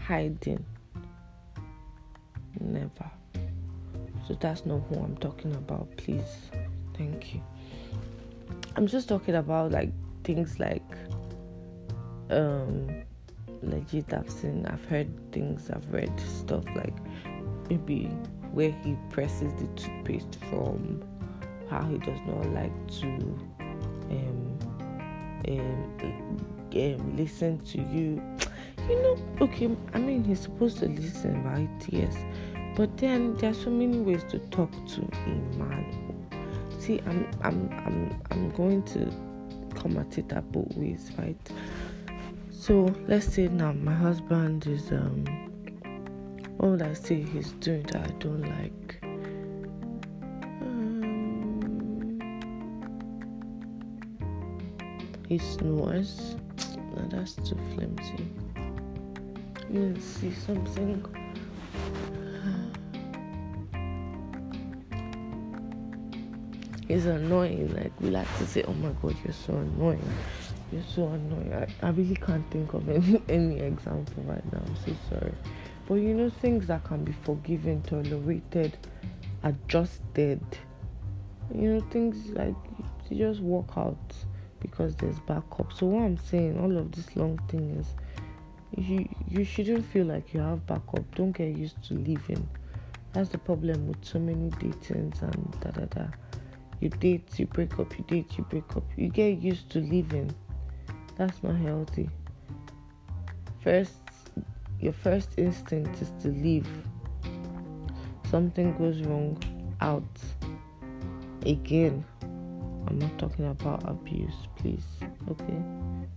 hiding. 0.06 0.65
Never. 2.60 3.12
So 4.27 4.36
that's 4.39 4.65
not 4.65 4.82
who 4.89 4.95
I'm 4.95 5.17
talking 5.17 5.53
about, 5.56 5.95
please. 5.97 6.49
Thank 6.95 7.34
you. 7.34 7.41
I'm 8.75 8.88
just 8.88 9.08
talking 9.10 9.36
about 9.36 9.71
like 9.71 9.91
things 10.23 10.60
like 10.60 10.84
um 12.29 12.88
legit 13.69 14.13
I've 14.13 14.30
seen 14.30 14.65
I've 14.65 14.84
heard 14.86 15.10
things, 15.32 15.69
I've 15.69 15.88
read 15.91 16.12
stuff 16.19 16.63
like 16.76 16.95
maybe 17.69 18.06
where 18.52 18.71
he 18.84 18.95
presses 19.10 19.54
the 19.54 19.67
toothpaste 19.76 20.38
from, 20.49 21.04
how 21.69 21.84
he 21.84 21.97
does 21.97 22.19
not 22.28 22.45
like 22.52 22.88
to 22.99 23.08
um, 24.10 24.60
um, 25.47 25.99
um 26.76 27.17
listen 27.17 27.60
to 27.65 27.82
you 27.82 28.21
you 28.89 29.02
know, 29.02 29.17
okay, 29.41 29.69
I 29.93 29.99
mean, 29.99 30.23
he's 30.23 30.41
supposed 30.41 30.80
to 30.80 30.88
listen, 30.88 31.43
right? 31.43 31.69
Yes. 31.88 32.15
But 32.76 32.97
then 32.97 33.36
there 33.38 33.52
are 33.52 33.54
so 33.54 33.69
many 33.69 33.99
ways 33.99 34.23
to 34.30 34.39
talk 34.39 34.71
to 34.71 35.02
a 35.02 35.30
man. 35.58 36.28
See, 36.80 36.99
I'm, 37.06 37.30
I'm, 37.43 37.69
I'm, 37.86 38.21
I'm 38.32 38.49
going 38.52 38.84
to 38.84 39.06
come 39.80 39.97
at 39.97 40.17
it 40.17 40.52
both 40.52 40.76
ways, 40.76 41.12
right? 41.17 41.52
So 42.65 42.95
let's 43.10 43.28
say 43.28 43.49
now 43.49 43.73
my 43.73 43.93
husband 43.93 44.65
is, 44.67 44.89
um, 44.93 45.26
what 46.56 46.71
would 46.71 46.82
I 46.82 46.93
say 46.93 47.21
he's 47.21 47.52
doing 47.60 47.84
that 47.91 48.06
I 48.06 48.12
don't 48.19 48.41
like? 48.41 48.99
Um, 50.62 52.21
he 55.28 55.38
snores. 55.39 56.38
No, 56.95 57.06
that's 57.10 57.34
too 57.34 57.58
flimsy 57.76 58.30
you 59.69 59.95
see 59.99 60.32
something 60.32 61.04
it's 66.88 67.06
annoying 67.06 67.73
like 67.76 67.91
we 67.99 68.10
like 68.10 68.28
to 68.38 68.45
say 68.45 68.63
oh 68.67 68.73
my 68.73 68.91
god 69.02 69.15
you're 69.26 69.34
so 69.34 69.54
annoying 69.54 70.13
you're 70.73 70.83
so 70.83 71.07
annoying 71.07 71.53
i, 71.53 71.86
I 71.86 71.89
really 71.91 72.15
can't 72.15 72.49
think 72.51 72.73
of 72.73 72.88
any, 72.89 73.21
any 73.29 73.59
example 73.59 74.23
right 74.23 74.53
now 74.53 74.62
i'm 74.65 74.75
so 74.86 74.93
sorry 75.09 75.33
but 75.88 75.95
you 75.95 76.13
know 76.13 76.29
things 76.29 76.67
that 76.67 76.83
can 76.83 77.03
be 77.03 77.13
forgiven 77.23 77.81
tolerated 77.83 78.77
adjusted 79.43 80.41
you 81.53 81.73
know 81.73 81.81
things 81.91 82.29
like 82.31 82.55
you 83.09 83.17
just 83.17 83.41
work 83.41 83.77
out 83.77 84.15
because 84.59 84.95
there's 84.95 85.19
backup 85.19 85.71
so 85.73 85.86
what 85.86 86.03
i'm 86.03 86.17
saying 86.17 86.59
all 86.59 86.77
of 86.77 86.91
this 86.93 87.15
long 87.15 87.38
thing 87.49 87.77
is 87.79 87.93
you 88.77 89.07
you 89.29 89.43
shouldn't 89.43 89.86
feel 89.86 90.05
like 90.05 90.33
you 90.33 90.39
have 90.39 90.65
backup. 90.65 91.03
Don't 91.15 91.31
get 91.31 91.55
used 91.55 91.81
to 91.88 91.93
living. 91.93 92.47
That's 93.13 93.29
the 93.29 93.38
problem 93.38 93.88
with 93.88 94.03
so 94.03 94.19
many 94.19 94.49
datings 94.51 95.21
and 95.21 95.62
da 95.62 95.71
da 95.71 95.86
da. 95.86 96.07
You 96.79 96.89
date, 96.89 97.27
you 97.38 97.45
break 97.45 97.79
up, 97.79 97.97
you 97.97 98.03
date, 98.05 98.38
you 98.38 98.43
break 98.45 98.75
up. 98.75 98.83
You 98.97 99.09
get 99.09 99.38
used 99.39 99.69
to 99.71 99.79
leaving. 99.79 100.33
That's 101.17 101.41
not 101.43 101.56
healthy. 101.58 102.10
First, 103.62 103.93
your 104.80 104.93
first 104.93 105.30
instinct 105.38 106.02
is 106.02 106.12
to 106.23 106.30
leave. 106.30 106.67
Something 108.30 108.76
goes 108.78 109.02
wrong, 109.02 109.38
out. 109.82 110.04
Again, 111.45 112.04
I'm 112.88 112.99
not 112.99 113.17
talking 113.17 113.47
about 113.47 113.88
abuse, 113.88 114.47
please. 114.58 114.86
Okay? 115.30 115.63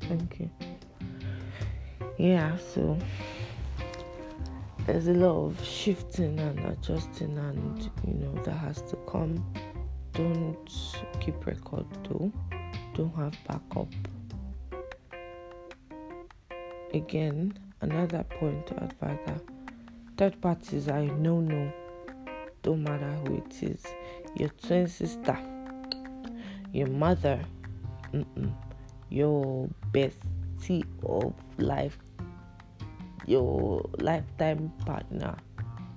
Thank 0.00 0.40
you 0.40 0.50
yeah, 2.18 2.56
so 2.56 2.96
there's 4.86 5.06
a 5.08 5.12
lot 5.12 5.46
of 5.46 5.64
shifting 5.64 6.38
and 6.38 6.58
adjusting, 6.60 7.36
and 7.36 7.90
you 8.06 8.14
know, 8.14 8.32
that 8.44 8.52
has 8.56 8.80
to 8.82 8.96
come. 9.08 9.44
Don't 10.12 10.96
keep 11.20 11.44
record 11.44 11.86
though, 12.04 12.32
don't 12.94 13.14
have 13.16 13.36
backup. 13.46 13.88
Again, 16.94 17.58
another 17.80 18.24
point 18.24 18.66
to 18.68 18.84
advise 18.84 19.40
third 20.16 20.40
parties 20.40 20.88
are 20.88 21.02
no 21.02 21.40
no, 21.40 21.72
don't 22.62 22.82
matter 22.82 23.10
who 23.24 23.36
it 23.36 23.62
is, 23.62 23.84
your 24.36 24.48
twin 24.50 24.88
sister, 24.88 25.38
your 26.72 26.88
mother, 26.88 27.40
your 29.10 29.68
bestie 29.92 30.84
of 31.04 31.34
life 31.58 31.98
your 33.26 33.88
lifetime 33.98 34.72
partner 34.84 35.36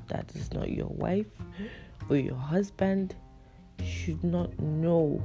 that 0.07 0.31
is 0.35 0.51
not 0.53 0.69
your 0.69 0.87
wife 0.87 1.27
or 2.09 2.17
your 2.17 2.35
husband 2.35 3.15
should 3.83 4.23
not 4.23 4.57
know 4.59 5.23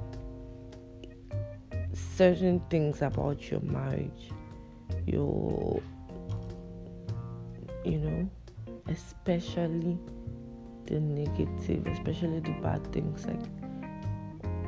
certain 1.92 2.61
things 2.68 3.00
about 3.00 3.50
your 3.50 3.61
marriage 3.61 4.31
your 5.07 5.83
you 7.85 7.99
know 7.99 8.31
especially 8.88 9.99
the 10.87 11.01
negative 11.01 11.87
especially 11.87 12.40
the 12.40 12.55
bad 12.62 12.81
things 12.93 13.27
like 13.27 13.40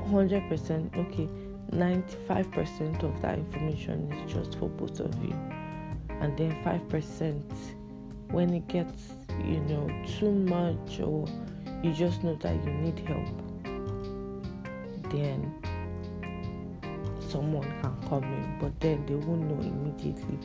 100% 0.07 0.96
okay 0.96 1.29
95% 1.72 3.03
of 3.03 3.20
that 3.22 3.38
information 3.38 4.11
is 4.12 4.33
just 4.33 4.59
for 4.59 4.68
both 4.68 5.01
of 5.01 5.12
you. 5.22 5.35
And 6.20 6.37
then 6.38 6.53
5% 6.64 7.42
when 8.31 8.55
it 8.55 8.66
gets 8.68 9.12
you 9.44 9.61
know 9.61 9.88
too 10.18 10.33
much 10.33 11.01
or 11.01 11.29
you 11.83 11.92
just 11.92 12.25
know 12.25 12.35
that 12.37 12.55
you 12.64 12.72
need 12.72 12.99
help 13.01 13.29
then 15.11 15.55
someone 17.37 17.68
can 17.83 18.09
come 18.09 18.25
in 18.25 18.59
but 18.61 18.79
then 18.81 19.05
they 19.07 19.14
won't 19.14 19.42
know 19.42 19.61
immediately 19.61 20.38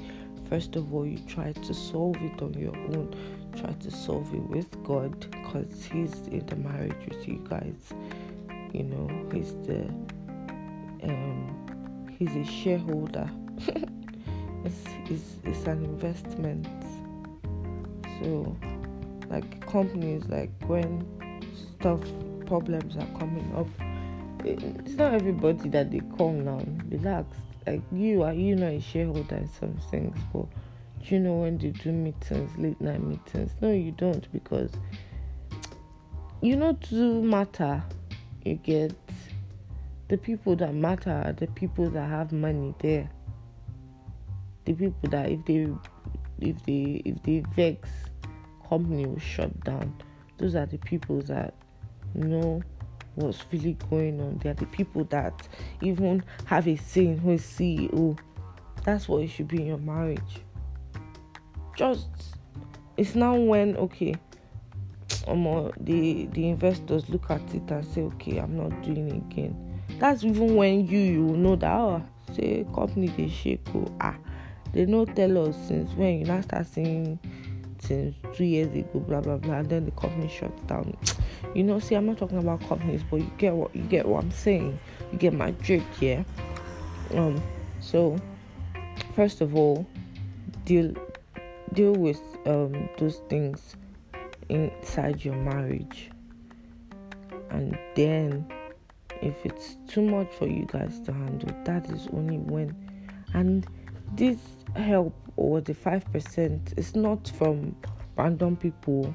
first 0.49 0.75
of 0.75 0.93
all 0.93 1.06
you 1.06 1.19
try 1.27 1.51
to 1.54 1.73
solve 1.73 2.15
it 2.17 2.41
on 2.41 2.54
your 2.54 2.75
own 2.75 3.15
try 3.58 3.71
to 3.73 3.91
solve 3.91 4.34
it 4.34 4.43
with 4.56 4.84
god 4.84 5.19
because 5.32 5.86
he's 5.86 6.27
in 6.27 6.45
the 6.47 6.56
marriage 6.58 7.04
with 7.08 7.27
you 7.27 7.45
guys 7.49 7.93
you 8.73 8.84
know 8.84 9.10
he's 9.32 9.54
the 9.67 9.82
um, 11.04 12.08
he's 12.17 12.36
a 12.36 12.45
shareholder. 12.45 13.30
it's, 14.65 14.86
it's, 15.10 15.36
it's 15.43 15.65
an 15.65 15.84
investment. 15.84 16.67
So, 18.21 18.56
like 19.30 19.65
companies, 19.65 20.23
like 20.25 20.51
when 20.67 21.06
stuff 21.80 22.01
problems 22.45 22.95
are 22.97 23.19
coming 23.19 23.51
up, 23.56 23.67
it's 24.45 24.93
not 24.93 25.13
everybody 25.13 25.69
that 25.69 25.91
they 25.91 25.99
call 25.99 26.32
now. 26.32 26.62
Relax. 26.89 27.38
Like 27.67 27.82
you 27.91 28.23
are 28.23 28.34
you 28.34 28.56
know 28.56 28.67
a 28.67 28.80
shareholder 28.80 29.36
in 29.36 29.49
some 29.60 29.77
things, 29.89 30.17
but 30.34 30.45
you 31.04 31.19
know 31.19 31.36
when 31.36 31.58
they 31.58 31.69
do 31.69 31.91
meetings, 31.91 32.51
late 32.58 32.80
night 32.82 33.04
meetings? 33.04 33.51
No, 33.62 33.71
you 33.71 33.91
don't 33.91 34.32
because 34.32 34.71
you 36.41 36.56
know 36.56 36.73
to 36.89 37.21
matter. 37.21 37.84
You 38.43 38.56
get 38.56 38.95
the 40.08 40.17
people 40.17 40.56
that 40.56 40.73
matter 40.73 41.23
are 41.25 41.34
the 41.34 41.47
people 41.47 41.89
that 41.91 42.10
have 42.10 42.32
money 42.32 42.73
there. 42.80 43.10
The 44.65 44.73
people 44.73 45.10
that 45.10 45.30
if 45.30 45.45
they 45.45 45.67
if 46.39 46.63
they 46.65 47.01
if 47.06 47.21
they 47.23 47.43
vex, 47.56 47.89
company 48.67 49.06
will 49.06 49.19
shut 49.19 49.58
down. 49.63 49.93
Those 50.38 50.56
are 50.56 50.65
the 50.65 50.80
people 50.80 51.21
that 51.23 51.54
you 52.15 52.23
know 52.23 52.63
what's 53.21 53.43
really 53.51 53.77
going 53.89 54.19
on. 54.19 54.39
They 54.39 54.49
are 54.49 54.53
the 54.53 54.65
people 54.67 55.03
that 55.05 55.47
even 55.81 56.23
have 56.45 56.67
a 56.67 56.75
say 56.75 57.07
in 57.07 57.17
who 57.17 57.31
is 57.31 57.43
CEO. 57.43 58.17
That's 58.84 59.07
what 59.07 59.23
it 59.23 59.27
should 59.27 59.47
be 59.47 59.62
in 59.62 59.67
your 59.67 59.77
marriage. 59.77 60.41
Just 61.75 62.07
it's 62.97 63.15
now 63.15 63.36
when 63.36 63.77
okay, 63.77 64.15
um, 65.27 65.71
the 65.79 66.25
the 66.27 66.49
investors 66.49 67.10
look 67.10 67.29
at 67.29 67.41
it 67.53 67.69
and 67.69 67.86
say, 67.86 68.01
okay, 68.01 68.38
I'm 68.38 68.57
not 68.57 68.81
doing 68.81 69.10
it 69.10 69.34
again. 69.34 69.71
That's 69.99 70.23
even 70.23 70.55
when 70.55 70.88
you 70.88 70.99
you 70.99 71.38
know 71.38 71.55
that 71.55 71.71
oh, 71.71 72.03
say 72.34 72.65
company 72.73 73.07
they 73.17 73.29
shake 73.29 73.62
oh 73.75 73.88
ah, 74.01 74.15
they 74.73 74.86
don't 74.86 75.15
tell 75.15 75.47
us 75.47 75.55
since 75.67 75.91
when 75.93 76.19
you 76.19 76.25
now 76.25 76.41
start 76.41 76.65
seeing 76.65 77.19
since 77.91 78.15
two 78.38 78.45
years 78.45 78.73
ago, 78.73 78.99
blah 78.99 79.19
blah 79.19 79.36
blah, 79.36 79.56
and 79.56 79.69
then 79.69 79.84
the 79.84 79.91
company 79.91 80.27
shuts 80.27 80.62
down. 80.63 80.95
You 81.56 81.63
know, 81.63 81.80
see, 81.80 81.95
I'm 81.95 82.06
not 82.06 82.17
talking 82.17 82.38
about 82.38 82.62
companies, 82.69 83.01
but 83.10 83.17
you 83.17 83.30
get 83.38 83.54
what 83.54 83.75
you 83.75 83.82
get 83.84 84.06
what 84.06 84.23
I'm 84.23 84.32
saying. 84.32 84.80
You 85.12 85.17
get 85.17 85.34
my 85.34 85.51
drift, 85.51 86.01
yeah. 86.01 86.23
Um, 87.13 87.41
so 87.82 88.15
first 89.15 89.41
of 89.41 89.54
all, 89.54 89.86
deal 90.63 90.93
deal 91.73 91.93
with 91.93 92.21
um 92.45 92.88
those 92.97 93.17
things 93.27 93.75
inside 94.47 95.25
your 95.25 95.36
marriage, 95.36 96.10
and 97.49 97.77
then 97.95 98.45
if 99.21 99.36
it's 99.43 99.75
too 99.89 100.04
much 100.04 100.32
for 100.39 100.47
you 100.47 100.65
guys 100.71 101.01
to 101.01 101.12
handle, 101.12 101.54
that 101.65 101.89
is 101.89 102.08
only 102.13 102.38
when, 102.38 102.73
and 103.34 103.67
this 104.13 104.38
help 104.76 105.15
or 105.36 105.62
the 105.62 105.74
5% 105.74 106.78
is 106.78 106.95
not 106.95 107.32
from 107.38 107.76
random 108.15 108.56
people. 108.56 109.13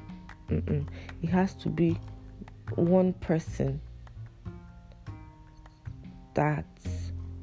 Mm-mm. 0.49 0.87
It 1.21 1.29
has 1.29 1.53
to 1.55 1.69
be 1.69 1.99
one 2.75 3.13
person 3.13 3.81
that 6.33 6.65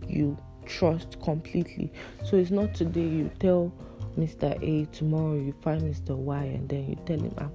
you 0.08 0.36
trust 0.66 1.20
completely. 1.20 1.92
So 2.24 2.36
it's 2.36 2.50
not 2.50 2.74
today 2.74 3.06
you 3.06 3.30
tell 3.40 3.72
Mr. 4.16 4.56
A, 4.62 4.86
tomorrow 4.92 5.34
you 5.34 5.54
find 5.60 5.82
Mr. 5.82 6.16
Y, 6.16 6.42
and 6.44 6.68
then 6.68 6.86
you 6.88 6.96
tell 7.04 7.18
him, 7.18 7.34
ah, 7.38 7.48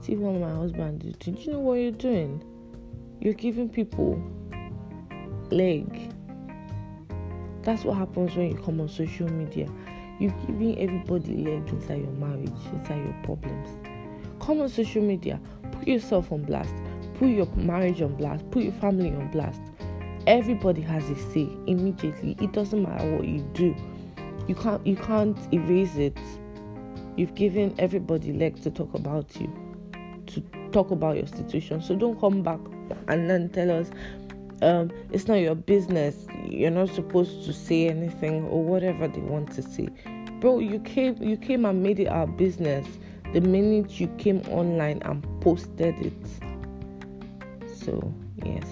see 0.00 0.16
what 0.16 0.40
my 0.40 0.54
husband 0.54 1.00
did. 1.00 1.18
Did 1.18 1.38
you 1.38 1.52
know 1.52 1.58
what 1.58 1.74
you're 1.74 1.90
doing? 1.90 2.42
You're 3.20 3.34
giving 3.34 3.68
people 3.68 4.22
leg 5.50 6.11
that's 7.62 7.84
what 7.84 7.96
happens 7.96 8.34
when 8.34 8.50
you 8.50 8.56
come 8.56 8.80
on 8.80 8.88
social 8.88 9.30
media. 9.30 9.68
You're 10.18 10.34
giving 10.46 10.78
everybody 10.78 11.36
leg 11.36 11.68
inside 11.68 12.02
your 12.02 12.12
marriage, 12.12 12.50
inside 12.72 13.04
your 13.04 13.16
problems. 13.24 13.68
Come 14.40 14.60
on 14.60 14.68
social 14.68 15.02
media, 15.02 15.40
put 15.72 15.86
yourself 15.86 16.32
on 16.32 16.42
blast, 16.42 16.74
put 17.14 17.28
your 17.28 17.46
marriage 17.56 18.02
on 18.02 18.14
blast, 18.16 18.48
put 18.50 18.64
your 18.64 18.72
family 18.74 19.10
on 19.10 19.30
blast. 19.30 19.60
Everybody 20.26 20.82
has 20.82 21.08
a 21.10 21.16
say 21.32 21.48
immediately. 21.66 22.36
It 22.40 22.52
doesn't 22.52 22.82
matter 22.82 23.16
what 23.16 23.26
you 23.26 23.40
do. 23.54 23.74
You 24.48 24.54
can't 24.54 24.84
you 24.86 24.96
can't 24.96 25.38
erase 25.52 25.96
it. 25.96 26.18
You've 27.16 27.34
given 27.34 27.74
everybody 27.78 28.32
leg 28.32 28.60
to 28.62 28.70
talk 28.70 28.94
about 28.94 29.40
you, 29.40 29.52
to 30.26 30.42
talk 30.72 30.90
about 30.90 31.16
your 31.16 31.26
situation. 31.26 31.82
So 31.82 31.94
don't 31.94 32.18
come 32.18 32.42
back 32.42 32.60
and 33.08 33.28
then 33.28 33.48
tell 33.50 33.70
us 33.70 33.90
um, 34.62 34.92
it's 35.10 35.26
not 35.26 35.34
your 35.34 35.56
business. 35.56 36.26
You're 36.48 36.70
not 36.70 36.88
supposed 36.90 37.44
to 37.46 37.52
say 37.52 37.88
anything 37.88 38.44
or 38.44 38.62
whatever 38.62 39.08
they 39.08 39.20
want 39.20 39.52
to 39.54 39.62
say. 39.62 39.88
Bro, 40.40 40.60
you 40.60 40.78
came 40.80 41.20
you 41.20 41.36
came 41.36 41.64
and 41.64 41.82
made 41.82 41.98
it 41.98 42.06
our 42.06 42.28
business 42.28 42.86
the 43.32 43.40
minute 43.40 43.98
you 43.98 44.06
came 44.18 44.40
online 44.42 45.02
and 45.04 45.26
posted 45.40 45.98
it. 46.00 46.26
So 47.74 48.14
yes, 48.44 48.64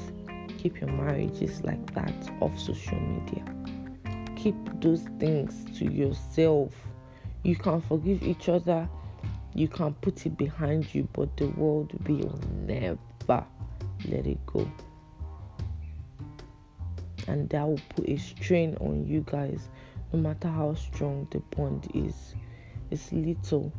keep 0.59 0.81
your 0.81 0.91
marriages 0.91 1.63
like 1.65 1.93
that 1.95 2.15
off 2.41 2.57
social 2.59 3.01
media. 3.01 3.45
Keep 4.37 4.81
those 4.81 5.03
things 5.19 5.67
to 5.79 5.93
yourself. 5.93 6.73
You 7.43 7.57
can 7.57 7.81
forgive 7.81 8.23
each 8.23 8.49
other, 8.49 8.89
you 9.55 9.67
can 9.67 9.95
put 9.95 10.25
it 10.25 10.37
behind 10.37 10.95
you, 10.95 11.09
but 11.15 11.37
the 11.37 11.49
world 11.49 11.93
will 12.07 12.39
never 12.67 13.45
let 14.07 14.27
it 14.27 14.39
go 14.47 14.71
and 17.29 17.49
that 17.51 17.67
will 17.67 17.81
put 17.91 18.09
a 18.09 18.17
strain 18.17 18.77
on 18.81 19.07
you 19.07 19.25
guys 19.27 19.69
no 20.13 20.19
matter 20.19 20.49
how 20.49 20.75
strong 20.75 21.27
the 21.31 21.39
bond 21.57 21.89
is. 21.95 22.35
It's 22.91 23.13
little. 23.13 23.73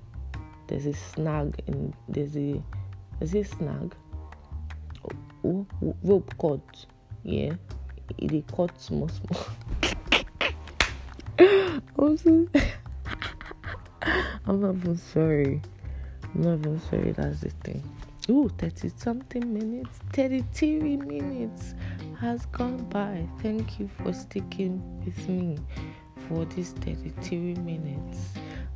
There's 0.67 0.85
a 0.85 0.93
snag 0.93 1.61
and 1.67 1.93
there's 2.07 2.37
a 2.37 2.61
there's 3.19 3.35
a 3.35 3.43
snag. 3.43 3.93
Oh, 5.43 5.65
oh, 5.83 5.95
rope 6.03 6.33
cut. 6.39 6.85
Yeah. 7.23 7.53
It 8.17 8.47
cut 8.47 8.79
small 8.79 9.09
small. 9.09 9.45
I'm, 11.97 12.17
so, 12.17 12.47
I'm 14.45 14.61
not 14.61 14.75
even 14.75 14.97
sorry. 14.97 15.61
I'm 16.33 16.41
not 16.41 16.59
even 16.59 16.79
sorry 16.89 17.11
that's 17.11 17.41
the 17.41 17.49
thing. 17.63 17.83
Ooh, 18.29 18.49
30 18.59 18.91
something 18.95 19.53
minutes 19.53 19.99
33 20.13 20.97
minutes 20.97 21.73
has 22.21 22.45
gone 22.47 22.77
by. 22.89 23.27
Thank 23.41 23.79
you 23.79 23.89
for 23.97 24.13
sticking 24.13 24.79
with 25.03 25.27
me 25.27 25.57
for 26.27 26.45
these 26.45 26.69
33 26.73 27.55
minutes. 27.55 28.19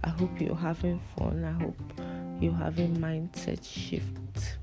I 0.04 0.10
hope 0.10 0.42
you're 0.42 0.56
having 0.56 1.00
fun. 1.16 1.46
I 1.46 1.52
hope 1.64 1.80
you're 2.42 2.52
having 2.52 2.98
mindset 2.98 3.64
shift 3.64 4.58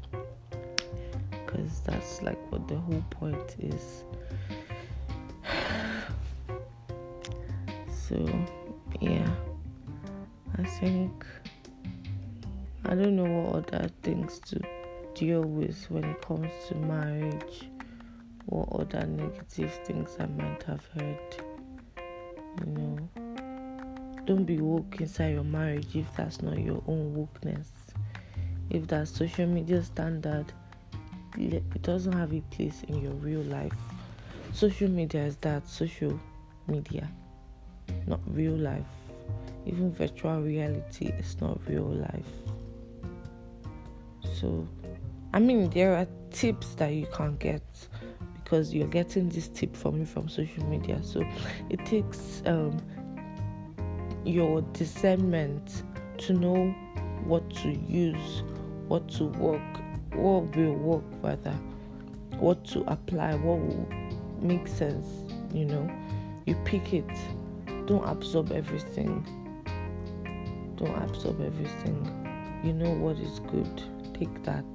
because 1.30 1.80
that's 1.82 2.22
like 2.22 2.38
what 2.50 2.66
the 2.66 2.76
whole 2.76 3.04
point 3.10 3.56
is. 3.60 4.02
So, 8.08 8.28
yeah, 9.00 9.30
I 10.58 10.64
think 10.64 11.24
I 12.84 12.94
don't 12.94 13.16
know 13.16 13.24
what 13.24 13.72
other 13.72 13.88
things 14.02 14.38
to 14.40 14.60
deal 15.14 15.42
with 15.42 15.86
when 15.88 16.04
it 16.04 16.20
comes 16.20 16.50
to 16.68 16.74
marriage 16.74 17.70
or 18.48 18.66
other 18.80 19.06
negative 19.06 19.72
things 19.84 20.16
I 20.18 20.26
might 20.26 20.62
have 20.64 20.84
heard. 20.94 21.18
You 22.60 22.72
know, 22.72 23.08
don't 24.26 24.44
be 24.44 24.58
woke 24.58 25.00
inside 25.00 25.34
your 25.34 25.44
marriage 25.44 25.96
if 25.96 26.06
that's 26.16 26.42
not 26.42 26.58
your 26.58 26.82
own 26.86 27.14
wokeness. 27.14 27.68
If 28.70 28.86
that 28.88 29.08
social 29.08 29.46
media 29.46 29.82
standard, 29.82 30.52
it 31.36 31.82
doesn't 31.82 32.12
have 32.12 32.32
a 32.32 32.40
place 32.50 32.82
in 32.88 33.02
your 33.02 33.14
real 33.14 33.42
life. 33.42 33.72
Social 34.52 34.88
media 34.88 35.24
is 35.24 35.36
that 35.38 35.66
social 35.66 36.18
media, 36.66 37.08
not 38.06 38.20
real 38.26 38.56
life. 38.56 38.86
Even 39.64 39.92
virtual 39.92 40.40
reality 40.40 41.06
is 41.06 41.40
not 41.40 41.58
real 41.66 41.84
life. 41.84 42.26
So, 44.34 44.66
I 45.32 45.38
mean, 45.38 45.70
there 45.70 45.94
are 45.96 46.06
tips 46.30 46.74
that 46.74 46.92
you 46.92 47.06
can 47.12 47.36
get 47.36 47.62
because 48.52 48.74
you're 48.74 48.86
getting 48.86 49.30
this 49.30 49.48
tip 49.48 49.74
from 49.74 49.98
me 49.98 50.04
from 50.04 50.28
social 50.28 50.62
media. 50.66 51.02
So 51.02 51.24
it 51.70 51.86
takes 51.86 52.42
um, 52.44 52.76
your 54.26 54.60
discernment 54.74 55.84
to 56.18 56.34
know 56.34 56.70
what 57.24 57.48
to 57.62 57.70
use, 57.72 58.42
what 58.88 59.08
to 59.12 59.24
work, 59.24 59.62
what 60.12 60.54
will 60.54 60.74
work 60.74 61.04
rather, 61.22 61.58
what 62.40 62.62
to 62.66 62.80
apply, 62.92 63.36
what 63.36 63.58
will 63.58 63.88
make 64.42 64.68
sense. 64.68 65.06
You 65.54 65.64
know, 65.64 65.90
you 66.44 66.54
pick 66.66 66.92
it. 66.92 67.08
Don't 67.86 68.06
absorb 68.06 68.52
everything. 68.52 69.24
Don't 70.76 71.02
absorb 71.02 71.40
everything. 71.40 72.60
You 72.62 72.74
know 72.74 72.90
what 72.90 73.18
is 73.18 73.40
good. 73.50 73.82
Take 74.12 74.44
that. 74.44 74.66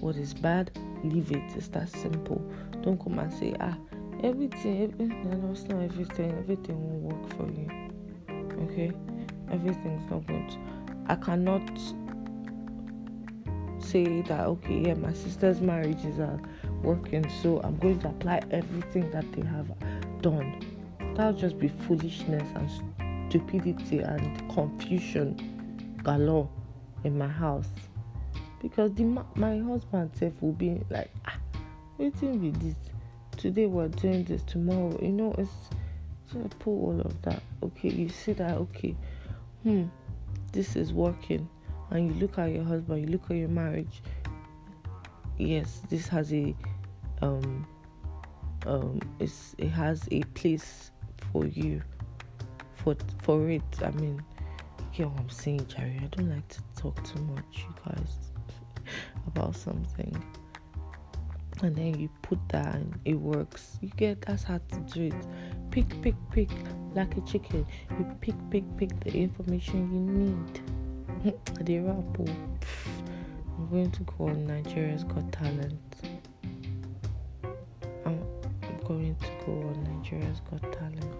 What 0.00 0.16
is 0.16 0.34
bad, 0.34 0.70
leave 1.02 1.30
it. 1.32 1.56
It's 1.56 1.68
that 1.68 1.88
simple. 1.88 2.42
Don't 2.84 3.02
come 3.02 3.18
and 3.18 3.32
say, 3.32 3.54
ah, 3.60 3.74
everything, 4.22 4.94
no, 5.24 5.52
it's 5.52 5.62
not 5.62 5.80
everything. 5.82 6.32
Everything 6.32 6.76
will 6.78 7.14
work 7.14 7.30
for 7.34 7.50
you. 7.50 7.66
Okay, 8.64 8.92
everything's 9.50 10.10
not 10.10 10.26
good. 10.26 10.54
I 11.06 11.14
cannot 11.14 11.62
say 13.78 14.20
that 14.28 14.40
okay, 14.40 14.80
yeah, 14.80 14.94
my 14.94 15.14
sister's 15.14 15.62
marriages 15.62 16.18
are 16.18 16.38
working, 16.82 17.26
so 17.42 17.58
I'm 17.64 17.78
going 17.78 18.00
to 18.00 18.08
apply 18.08 18.42
everything 18.50 19.10
that 19.12 19.32
they 19.32 19.46
have 19.46 19.72
done. 20.20 20.60
That'll 21.14 21.32
just 21.32 21.58
be 21.58 21.68
foolishness 21.68 22.46
and 22.54 23.30
stupidity 23.30 24.00
and 24.00 24.52
confusion 24.52 25.96
galore 26.02 26.50
in 27.04 27.16
my 27.16 27.28
house 27.28 27.68
because 28.60 28.92
the 28.92 29.04
my 29.36 29.58
husband 29.58 30.10
self 30.14 30.34
will 30.42 30.52
be 30.52 30.80
like 30.90 31.10
ah 31.26 31.38
waiting 31.98 32.42
with 32.42 32.60
this. 32.60 32.74
Today 33.36 33.66
we're 33.66 33.88
doing 33.88 34.24
this 34.24 34.42
tomorrow. 34.42 34.98
You 35.00 35.12
know 35.12 35.34
it's 35.38 35.50
just 36.32 36.58
pull 36.58 36.86
all 36.86 37.00
of 37.00 37.22
that. 37.22 37.42
Okay 37.62 37.90
you 37.90 38.08
see 38.08 38.32
that? 38.34 38.56
Okay. 38.56 38.96
Hmm. 39.62 39.84
This 40.52 40.76
is 40.76 40.92
working. 40.92 41.48
And 41.90 42.08
you 42.08 42.20
look 42.20 42.38
at 42.38 42.50
your 42.50 42.64
husband 42.64 43.02
you 43.02 43.06
look 43.06 43.30
at 43.30 43.36
your 43.36 43.48
marriage. 43.48 44.02
Yes 45.38 45.82
this 45.88 46.08
has 46.08 46.32
a 46.32 46.54
um 47.22 47.66
um 48.66 49.00
it's 49.20 49.54
it 49.58 49.68
has 49.68 50.08
a 50.10 50.22
place 50.34 50.90
for 51.32 51.46
you. 51.46 51.82
For 52.74 52.96
for 53.22 53.48
it. 53.50 53.62
I 53.82 53.90
mean 53.92 54.22
you 54.78 54.86
get 54.98 55.10
what 55.10 55.20
i'm 55.20 55.30
saying 55.30 55.66
jerry? 55.66 56.00
I 56.02 56.06
don't 56.06 56.30
like 56.30 56.48
to 56.48 56.60
talk 56.76 57.02
too 57.04 57.20
much 57.22 57.44
you 57.56 57.74
guys 57.84 58.16
about 59.26 59.56
something 59.56 60.22
and 61.62 61.76
then 61.76 61.98
you 61.98 62.08
put 62.22 62.38
that 62.48 62.74
and 62.74 62.98
it 63.04 63.14
works. 63.14 63.78
You 63.80 63.90
get 63.96 64.22
that's 64.22 64.42
how 64.42 64.58
to 64.58 64.76
do 64.92 65.06
it. 65.06 65.26
Pick 65.70 66.00
pick 66.02 66.14
pick 66.30 66.50
like 66.94 67.16
a 67.16 67.20
chicken. 67.22 67.66
You 67.90 68.06
pick 68.20 68.34
pick 68.50 68.64
pick 68.76 69.00
the 69.00 69.12
information 69.12 69.92
you 69.92 70.00
need. 70.00 70.60
The 71.64 71.78
rap 71.78 72.04
oh. 72.18 72.26
i'm 73.56 73.68
going 73.70 73.90
to 73.90 74.02
go 74.02 74.28
on 74.28 74.46
nigeria's 74.46 75.04
got 75.04 75.32
talent. 75.32 75.80
I'm, 78.04 78.20
going 78.84 79.16
to 79.16 79.46
go 79.46 79.52
on 79.52 79.84
nigeria's 79.84 80.40
got 80.50 80.60
talent. 80.72 81.14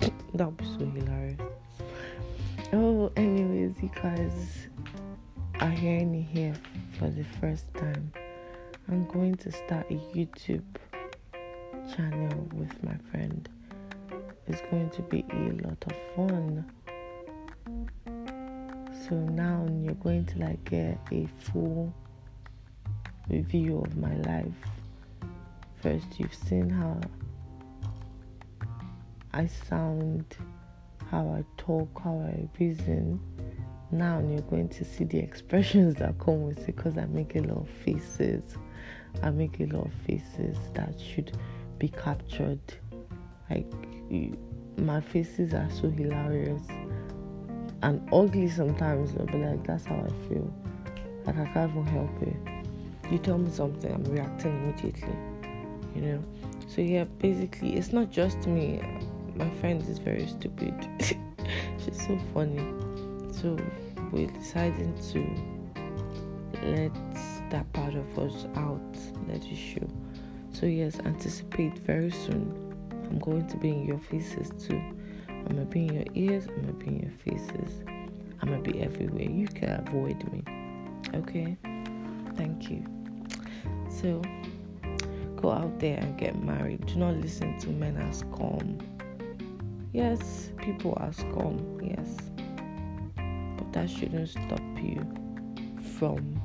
That 0.34 0.46
would 0.46 0.56
be 0.58 0.64
so 0.64 0.78
hilarious. 0.80 1.40
Oh 2.72 3.10
anyways 3.16 3.76
you 3.80 3.90
guys 4.02 4.66
are 5.60 5.70
hearing 5.70 6.10
me 6.10 6.20
here 6.20 6.54
for 6.98 7.08
the 7.08 7.24
first 7.40 7.72
time, 7.74 8.12
I'm 8.86 9.06
going 9.06 9.34
to 9.36 9.50
start 9.50 9.86
a 9.90 9.94
YouTube 9.94 10.62
channel 11.96 12.48
with 12.52 12.82
my 12.84 12.94
friend. 13.10 13.48
It's 14.46 14.60
going 14.70 14.90
to 14.90 15.02
be 15.02 15.24
a 15.32 15.66
lot 15.66 15.82
of 15.86 15.96
fun. 16.14 16.70
So 19.08 19.14
now 19.14 19.66
you're 19.82 19.94
going 19.94 20.26
to 20.26 20.38
like 20.38 20.62
get 20.64 20.98
a 21.10 21.26
full 21.38 21.94
review 23.30 23.78
of 23.78 23.96
my 23.96 24.14
life. 24.16 24.52
First, 25.80 26.18
you've 26.18 26.34
seen 26.34 26.68
how 26.68 27.00
I 29.32 29.46
sound, 29.46 30.36
how 31.10 31.28
I 31.28 31.44
talk, 31.56 31.88
how 32.02 32.18
I 32.18 32.46
reason 32.58 33.18
now 33.94 34.18
you're 34.18 34.42
going 34.42 34.68
to 34.68 34.84
see 34.84 35.04
the 35.04 35.18
expressions 35.18 35.94
that 36.00 36.18
come 36.18 36.42
with 36.44 36.58
it 36.58 36.66
because 36.66 36.98
I 36.98 37.06
make 37.06 37.36
a 37.36 37.40
lot 37.40 37.58
of 37.58 37.68
faces. 37.84 38.56
I 39.22 39.30
make 39.30 39.60
a 39.60 39.66
lot 39.66 39.86
of 39.86 39.92
faces 40.06 40.56
that 40.74 41.00
should 41.00 41.36
be 41.78 41.88
captured. 41.88 42.60
Like 43.48 43.70
my 44.76 45.00
faces 45.00 45.54
are 45.54 45.70
so 45.70 45.88
hilarious 45.88 46.62
and 47.82 48.06
ugly 48.12 48.48
sometimes, 48.48 49.12
but 49.12 49.32
like 49.34 49.64
that's 49.66 49.84
how 49.84 49.96
I 49.96 50.28
feel. 50.28 50.52
Like 51.26 51.38
I 51.38 51.46
can't 51.46 51.70
even 51.70 51.86
help 51.86 52.22
it. 52.22 52.36
You 53.12 53.18
tell 53.18 53.38
me 53.38 53.50
something, 53.50 53.92
I'm 53.92 54.04
reacting 54.04 54.52
immediately. 54.62 55.16
You 55.94 56.00
know. 56.00 56.24
So 56.66 56.80
yeah, 56.80 57.04
basically, 57.04 57.76
it's 57.76 57.92
not 57.92 58.10
just 58.10 58.46
me. 58.46 58.82
My 59.36 59.48
friend 59.60 59.80
is 59.88 59.98
very 59.98 60.26
stupid. 60.26 60.74
She's 61.78 62.06
so 62.06 62.18
funny. 62.32 62.62
So 63.40 63.58
we're 64.12 64.28
deciding 64.28 64.94
to 65.12 65.18
let 66.62 66.94
that 67.50 67.70
part 67.72 67.94
of 67.94 68.18
us 68.18 68.46
out, 68.54 68.96
let 69.28 69.44
it 69.44 69.56
show. 69.56 69.88
So, 70.52 70.66
yes, 70.66 70.98
anticipate 71.00 71.78
very 71.80 72.10
soon. 72.10 72.54
I'm 72.92 73.18
going 73.18 73.46
to 73.48 73.56
be 73.56 73.70
in 73.70 73.86
your 73.86 73.98
faces 73.98 74.50
too. 74.64 74.80
I'm 75.28 75.46
gonna 75.46 75.64
be 75.64 75.86
in 75.86 75.94
your 75.94 76.04
ears, 76.14 76.46
I'm 76.46 76.60
gonna 76.60 76.72
be 76.74 76.86
in 76.86 77.00
your 77.00 77.10
faces. 77.10 77.82
I'm 78.40 78.48
gonna 78.48 78.62
be 78.62 78.80
everywhere. 78.80 79.28
You 79.28 79.48
can 79.48 79.84
avoid 79.86 80.32
me. 80.32 80.44
Okay? 81.14 81.56
Thank 82.36 82.70
you. 82.70 82.84
So, 83.90 84.22
go 85.36 85.50
out 85.50 85.80
there 85.80 85.98
and 85.98 86.16
get 86.16 86.40
married. 86.40 86.86
Do 86.86 86.96
not 86.96 87.16
listen 87.16 87.58
to 87.60 87.70
men 87.70 87.96
as 87.96 88.22
calm. 88.32 88.78
Yes, 89.92 90.52
people 90.56 90.96
are 90.98 91.12
calm. 91.32 91.80
Yes 91.82 92.33
that 93.74 93.90
shouldn't 93.90 94.28
stop 94.28 94.62
you 94.80 95.04
from 95.98 96.40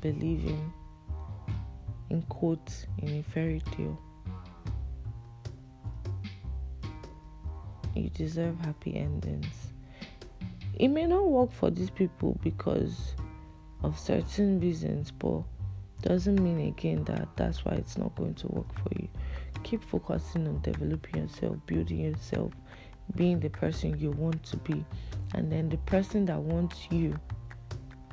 believing 0.00 0.72
in 2.08 2.22
quotes 2.22 2.86
in 2.98 3.18
a 3.18 3.22
fairy 3.22 3.60
tale. 3.76 4.00
You 7.94 8.08
deserve 8.10 8.58
happy 8.60 8.96
endings. 8.96 9.72
It 10.74 10.88
may 10.88 11.06
not 11.06 11.28
work 11.28 11.52
for 11.52 11.70
these 11.70 11.90
people 11.90 12.38
because 12.42 13.14
of 13.82 13.98
certain 13.98 14.60
reasons, 14.60 15.10
but 15.10 15.42
doesn't 16.00 16.42
mean 16.42 16.68
again 16.68 17.04
that 17.04 17.28
that's 17.36 17.66
why 17.66 17.72
it's 17.72 17.98
not 17.98 18.16
going 18.16 18.34
to 18.36 18.48
work 18.48 18.72
for 18.72 18.88
you. 18.98 19.08
Keep 19.64 19.84
focusing 19.84 20.48
on 20.48 20.62
developing 20.62 21.22
yourself, 21.22 21.56
building 21.66 22.00
yourself, 22.00 22.52
being 23.14 23.40
the 23.40 23.50
person 23.50 23.98
you 23.98 24.10
want 24.10 24.42
to 24.44 24.56
be. 24.58 24.84
And 25.34 25.50
then 25.50 25.68
the 25.68 25.76
person 25.78 26.24
that 26.26 26.38
wants 26.38 26.88
you 26.90 27.18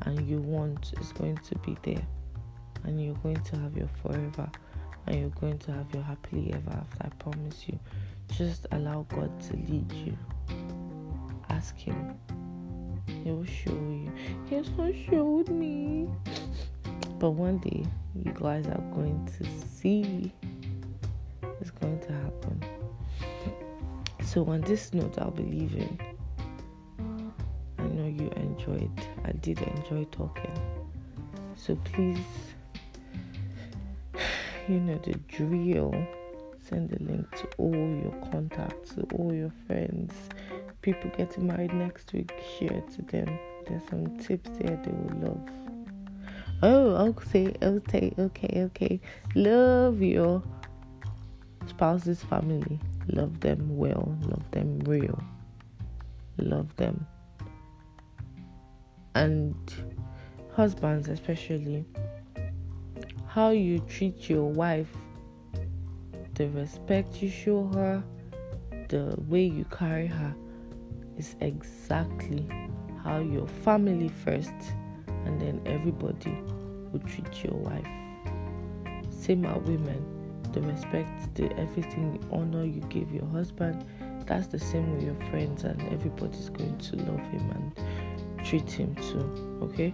and 0.04 0.28
you 0.28 0.39
want 0.39 0.93
is 1.00 1.12
going 1.14 1.38
to 1.38 1.58
be 1.60 1.78
there. 1.84 2.06
And 2.84 3.04
you're 3.04 3.16
going 3.16 3.41
to 3.41 3.58
have 3.58 3.76
your 3.76 3.89
forever. 4.02 4.50
And 5.08 5.20
you're 5.20 5.30
going 5.30 5.60
to 5.60 5.72
have 5.72 5.93
your 5.93 6.04
happily 6.04 6.54
ever 6.54 6.72
after 6.72 6.98
i 7.02 7.10
promise 7.20 7.66
you. 7.68 7.80
Just 8.32 8.66
allow 8.72 9.06
god 9.10 9.32
to 9.41 9.54
lead 9.54 9.91
you. 9.91 10.18
Ask 11.50 11.78
him. 11.78 12.16
He 13.08 13.32
will 13.32 13.46
show 13.46 13.72
you. 13.72 14.12
He 14.50 14.56
has 14.56 14.70
not 14.72 14.93
showed 15.10 15.50
me. 15.50 16.08
But 17.20 17.32
one 17.32 17.60
day 17.60 17.86
you 18.16 18.34
guys 18.34 18.66
are 18.68 18.82
going 18.93 19.30
to 19.38 19.46
see. 19.68 20.34
It's 21.62 21.72
going 21.72 22.00
to 22.02 22.12
happen 22.12 22.84
so 24.26 24.45
on 24.47 24.61
this 24.61 24.93
note 24.93 25.17
i'll 25.19 25.32
be 25.32 25.43
leaving 25.43 25.99
I 27.86 27.88
know 27.89 28.07
you 28.07 28.32
enjoyed. 28.36 28.91
I 29.23 29.32
did 29.34 29.61
enjoy 29.61 30.05
talking. 30.05 30.53
So 31.55 31.76
please, 31.84 32.17
you 34.67 34.80
know 34.80 34.97
the 35.03 35.13
drill. 35.28 35.93
Send 36.67 36.89
the 36.89 37.03
link 37.03 37.30
to 37.38 37.47
all 37.59 37.71
your 37.71 38.13
contacts, 38.32 38.95
to 38.95 39.03
all 39.17 39.32
your 39.32 39.51
friends. 39.67 40.13
People 40.82 41.11
getting 41.15 41.45
married 41.45 41.73
next 41.73 42.11
week, 42.11 42.34
share 42.57 42.82
to 42.82 43.01
them. 43.03 43.38
There's 43.67 43.88
some 43.88 44.17
tips 44.17 44.49
there 44.57 44.76
they 44.84 44.91
will 44.91 45.30
love. 45.30 45.49
Oh, 46.63 47.07
okay, 47.09 47.53
okay, 47.61 48.13
okay, 48.17 48.63
okay. 48.63 48.99
Love 49.36 50.01
your 50.01 50.41
spouse's 51.67 52.23
family. 52.23 52.80
Love 53.08 53.39
them 53.39 53.78
well. 53.78 54.18
Love 54.24 54.49
them 54.51 54.80
real. 54.80 55.22
Love 56.38 56.76
them 56.76 57.06
and 59.16 59.56
husbands 60.53 61.08
especially 61.08 61.86
how 63.28 63.49
you 63.49 63.80
treat 63.80 64.30
your 64.30 64.49
wife 64.49 64.89
the 66.36 66.47
respect 66.49 67.22
you 67.22 67.30
show 67.30 67.66
her 67.74 68.03
the 68.89 69.16
way 69.28 69.43
you 69.43 69.66
carry 69.66 70.06
her 70.06 70.36
is 71.18 71.36
exactly 71.39 72.45
how 73.03 73.20
your 73.20 73.47
family 73.47 74.10
first 74.10 74.53
and 75.26 75.39
then 75.39 75.62
everybody 75.66 76.38
will 76.91 77.01
treat 77.08 77.43
your 77.43 77.56
wife 77.56 77.88
same 79.10 79.45
are 79.45 79.60
women 79.60 80.14
the 80.56 80.62
respect 80.62 81.36
the 81.36 81.45
everything 81.60 82.18
the 82.18 82.36
honor 82.36 82.66
you 82.66 82.82
give 82.89 83.12
your 83.12 83.28
husband 83.28 83.86
that's 84.26 84.47
the 84.47 84.60
same 84.60 84.91
with 84.95 85.03
your 85.03 85.30
friends 85.30 85.64
and 85.64 85.82
everybody's 85.93 86.49
going 86.49 86.78
to 86.78 86.95
love 86.95 87.20
him 87.32 87.51
and 87.51 88.45
treat 88.45 88.70
him 88.70 88.95
too. 88.95 89.60
Okay? 89.64 89.93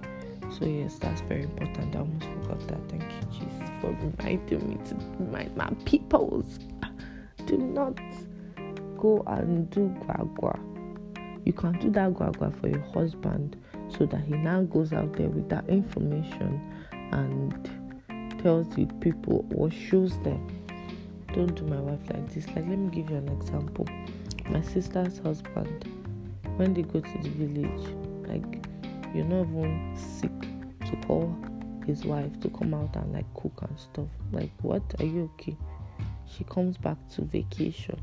So 0.57 0.65
yes, 0.65 0.97
that's 0.99 1.21
very 1.21 1.43
important. 1.43 1.95
I 1.95 1.99
almost 1.99 2.25
forgot 2.25 2.67
that. 2.67 2.89
Thank 2.89 3.03
you, 3.03 3.39
Jesus, 3.39 3.69
for 3.79 3.91
reminding 3.91 4.69
me 4.69 4.77
to 4.87 4.95
remind 5.19 5.55
my 5.55 5.69
peoples. 5.85 6.59
Do 7.45 7.57
not 7.57 7.99
go 8.97 9.23
and 9.27 9.69
do 9.71 9.87
guagua. 10.05 10.59
You 11.43 11.53
can 11.53 11.73
do 11.79 11.89
that 11.89 12.13
guagua 12.13 12.53
for 12.61 12.67
your 12.67 12.81
husband 12.93 13.57
so 13.89 14.05
that 14.05 14.21
he 14.21 14.35
now 14.35 14.61
goes 14.61 14.93
out 14.93 15.13
there 15.13 15.27
with 15.27 15.49
that 15.49 15.67
information 15.67 16.61
and 16.91 17.80
tells 18.41 18.67
the 18.75 18.85
people 18.99 19.45
or 19.55 19.69
shows 19.71 20.17
them. 20.23 20.47
Don't 21.33 21.55
do 21.55 21.63
my 21.63 21.79
wife 21.79 21.99
like 22.09 22.33
this. 22.33 22.47
Like, 22.47 22.67
let 22.67 22.77
me 22.77 22.89
give 22.89 23.09
you 23.09 23.17
an 23.17 23.29
example. 23.29 23.87
My 24.49 24.61
sister's 24.61 25.19
husband, 25.19 25.85
when 26.57 26.73
they 26.73 26.81
go 26.81 26.99
to 26.99 27.17
the 27.21 27.29
village, 27.29 27.87
like, 28.27 28.65
you're 29.13 29.25
not 29.25 29.41
even 29.41 29.95
sick 29.95 30.31
to 30.89 31.07
call 31.07 31.35
his 31.85 32.05
wife 32.05 32.39
to 32.41 32.49
come 32.49 32.73
out 32.73 32.95
and 32.95 33.13
like 33.13 33.31
cook 33.33 33.53
and 33.61 33.79
stuff. 33.79 34.07
Like, 34.31 34.51
what? 34.61 34.83
Are 34.99 35.05
you 35.05 35.29
okay? 35.33 35.55
She 36.27 36.43
comes 36.45 36.77
back 36.77 36.97
to 37.15 37.23
vacation. 37.23 37.99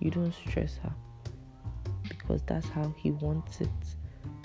You 0.00 0.10
don't 0.10 0.32
stress 0.32 0.78
her 0.78 0.92
because 2.08 2.42
that's 2.46 2.68
how 2.68 2.94
he 2.96 3.10
wants 3.10 3.60
it. 3.60 3.68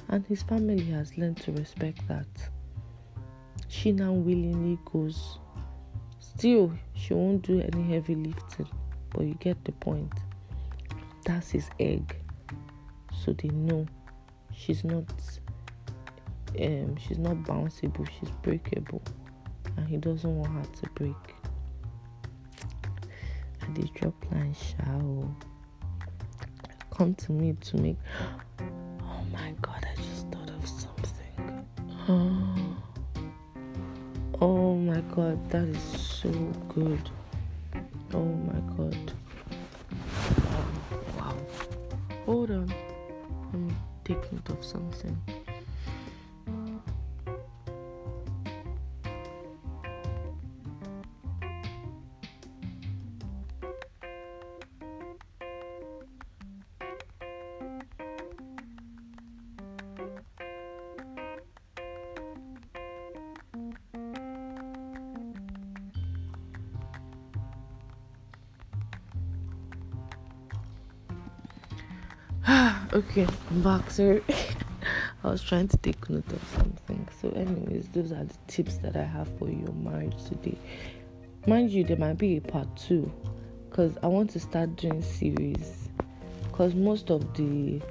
And 0.09 0.25
his 0.25 0.43
family 0.43 0.83
has 0.91 1.17
learned 1.17 1.37
to 1.43 1.51
respect 1.53 2.07
that. 2.07 2.27
She 3.67 3.91
now 3.91 4.11
willingly 4.11 4.79
goes. 4.91 5.39
Still, 6.19 6.73
she 6.93 7.13
won't 7.13 7.43
do 7.43 7.61
any 7.61 7.83
heavy 7.83 8.15
lifting, 8.15 8.67
but 9.11 9.23
you 9.23 9.35
get 9.35 9.63
the 9.65 9.71
point. 9.73 10.11
That's 11.25 11.51
his 11.51 11.69
egg. 11.79 12.15
So 13.23 13.33
they 13.33 13.49
know 13.49 13.85
she's 14.53 14.83
not 14.83 15.05
um 16.59 16.95
she's 16.97 17.17
not 17.17 17.35
bounceable, 17.37 18.07
she's 18.19 18.29
breakable. 18.41 19.01
And 19.77 19.87
he 19.87 19.97
doesn't 19.97 20.37
want 20.37 20.51
her 20.53 20.73
to 20.81 20.89
break. 20.91 21.35
And 23.61 23.75
they 23.75 23.89
drop 23.99 24.13
line 24.31 24.53
shower. 24.53 25.27
Come 26.91 27.15
to 27.15 27.31
me 27.31 27.55
to 27.61 27.77
make 27.77 27.97
oh 28.59 29.23
my 29.31 29.53
god, 29.61 29.85
I 29.91 29.95
just 29.95 30.27
thought 30.29 30.49
of 30.49 30.67
something. 30.67 31.65
My 34.95 35.01
god, 35.13 35.49
that 35.49 35.67
is 35.67 35.81
so 35.99 36.29
good. 36.69 37.09
Oh 38.13 38.23
my 38.23 38.61
god. 38.77 39.11
Wow. 41.17 41.35
Hold 42.25 42.51
on. 42.51 42.73
Me 43.51 43.75
take 44.05 44.31
note 44.31 44.49
of 44.51 44.63
something. 44.63 45.34
Sorry. 73.65 74.21
I 75.23 75.27
was 75.27 75.41
trying 75.41 75.67
to 75.69 75.77
take 75.77 76.07
note 76.07 76.31
of 76.31 76.43
something. 76.55 77.07
So, 77.19 77.29
anyways, 77.29 77.87
those 77.93 78.11
are 78.11 78.23
the 78.23 78.35
tips 78.45 78.77
that 78.77 78.95
I 78.95 79.01
have 79.01 79.27
for 79.39 79.49
your 79.49 79.73
marriage 79.73 80.23
today. 80.25 80.55
Mind 81.47 81.71
you, 81.71 81.83
there 81.83 81.97
might 81.97 82.19
be 82.19 82.37
a 82.37 82.41
part 82.41 82.67
two 82.77 83.11
because 83.67 83.97
I 84.03 84.07
want 84.07 84.29
to 84.31 84.39
start 84.39 84.75
doing 84.75 85.01
series 85.01 85.89
because 86.43 86.75
most 86.75 87.09
of 87.09 87.33
the 87.33 87.81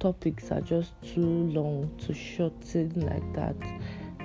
topics 0.00 0.50
are 0.50 0.62
just 0.62 0.92
too 1.02 1.20
long 1.20 1.94
to 2.06 2.14
shorten 2.14 2.98
like 2.98 3.34
that. 3.34 3.56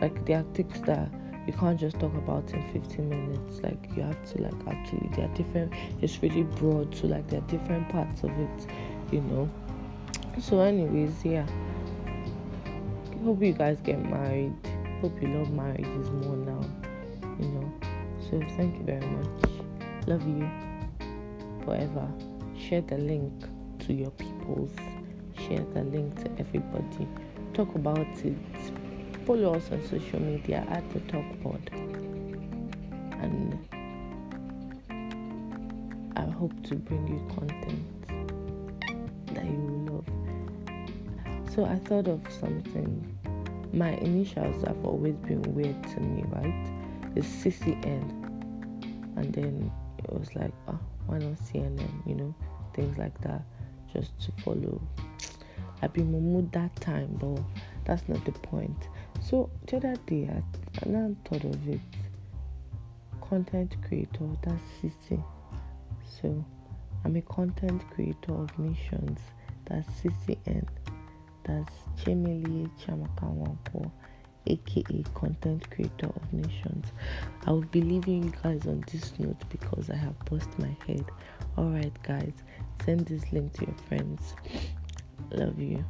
Like 0.01 0.25
there 0.25 0.39
are 0.39 0.53
things 0.53 0.79
that 0.83 1.11
you 1.45 1.51
can't 1.51 1.77
just 1.77 1.99
talk 1.99 2.13
about 2.13 2.49
in 2.53 2.81
15 2.81 3.09
minutes. 3.09 3.59
Like 3.59 3.89
you 3.93 4.03
have 4.03 4.23
to 4.35 4.41
like 4.41 4.67
actually 4.69 5.09
they 5.17 5.23
are 5.23 5.33
different. 5.35 5.73
It's 6.01 6.23
really 6.23 6.43
broad, 6.43 6.95
so 6.95 7.07
like 7.07 7.27
there 7.27 7.41
are 7.41 7.47
different 7.47 7.89
parts 7.89 8.23
of 8.23 8.31
it, 8.39 8.67
you 9.11 9.19
know. 9.19 9.51
So, 10.39 10.59
anyways, 10.59 11.23
yeah. 11.23 11.47
Hope 13.23 13.41
you 13.41 13.53
guys 13.53 13.79
get 13.81 14.03
married. 14.03 14.53
Hope 14.99 15.21
you 15.21 15.27
love 15.27 15.51
marriages 15.51 16.09
more 16.09 16.35
now. 16.35 16.61
You 17.39 17.47
know. 17.49 17.73
So, 18.29 18.41
thank 18.57 18.75
you 18.77 18.83
very 18.83 19.05
much. 19.05 20.07
Love 20.07 20.27
you 20.27 20.49
forever. 21.63 22.11
Share 22.57 22.81
the 22.81 22.97
link 22.97 23.31
to 23.85 23.93
your 23.93 24.11
peoples. 24.11 24.71
Share 25.37 25.65
the 25.73 25.83
link 25.83 26.21
to 26.23 26.31
everybody. 26.39 27.07
Talk 27.53 27.75
about 27.75 27.99
it. 27.99 28.37
Follow 29.25 29.55
us 29.55 29.71
on 29.71 29.81
social 29.87 30.19
media 30.19 30.65
at 30.69 30.89
the 30.91 30.99
Talk 31.01 31.25
Pod. 31.41 31.69
And 33.21 33.57
I 36.17 36.25
hope 36.31 36.53
to 36.63 36.75
bring 36.75 37.07
you 37.07 37.35
content 37.35 38.02
So 41.53 41.65
I 41.65 41.75
thought 41.75 42.07
of 42.07 42.19
something. 42.31 43.15
My 43.73 43.91
initials 43.97 44.63
have 44.63 44.83
always 44.83 45.13
been 45.17 45.43
weird 45.53 45.83
to 45.89 45.99
me, 45.99 46.23
right? 46.29 46.71
It's 47.15 47.27
CCN. 47.27 48.09
And 49.15 49.31
then 49.31 49.71
it 49.99 50.11
was 50.11 50.35
like, 50.35 50.51
oh, 50.67 50.79
why 51.05 51.19
not 51.19 51.37
CNN? 51.37 52.07
You 52.07 52.15
know, 52.15 52.35
things 52.73 52.97
like 52.97 53.19
that, 53.21 53.43
just 53.93 54.19
to 54.21 54.31
follow. 54.43 54.81
I've 55.83 55.93
been 55.93 56.11
mood 56.11 56.51
that 56.53 56.75
time, 56.77 57.17
but 57.21 57.39
that's 57.85 58.09
not 58.09 58.25
the 58.25 58.31
point. 58.31 58.87
So 59.21 59.51
the 59.67 59.77
other 59.77 59.95
day, 60.07 60.31
I, 60.33 60.41
I 60.83 60.89
now 60.89 61.15
thought 61.25 61.43
of 61.43 61.67
it. 61.69 61.81
Content 63.21 63.75
creator, 63.87 64.27
that's 64.41 64.63
CC. 64.81 65.23
So 66.19 66.43
I'm 67.05 67.15
a 67.15 67.21
content 67.21 67.83
creator 67.91 68.33
of 68.33 68.57
nations, 68.57 69.19
that's 69.65 69.87
CCN. 70.01 70.67
That's 71.43 71.73
Chemili 72.01 72.69
Chamaka 72.85 73.91
aka 74.47 75.03
Content 75.13 75.69
Creator 75.71 76.07
of 76.07 76.33
Nations. 76.33 76.85
I 77.45 77.51
will 77.51 77.61
be 77.61 77.81
leaving 77.81 78.23
you 78.23 78.33
guys 78.43 78.65
on 78.67 78.83
this 78.91 79.13
note 79.19 79.41
because 79.49 79.89
I 79.89 79.95
have 79.95 80.17
bust 80.25 80.57
my 80.59 80.75
head. 80.87 81.05
Alright, 81.57 81.93
guys, 82.03 82.33
send 82.85 83.05
this 83.07 83.23
link 83.31 83.53
to 83.53 83.65
your 83.65 83.75
friends. 83.87 84.35
Love 85.31 85.59
you. 85.59 85.83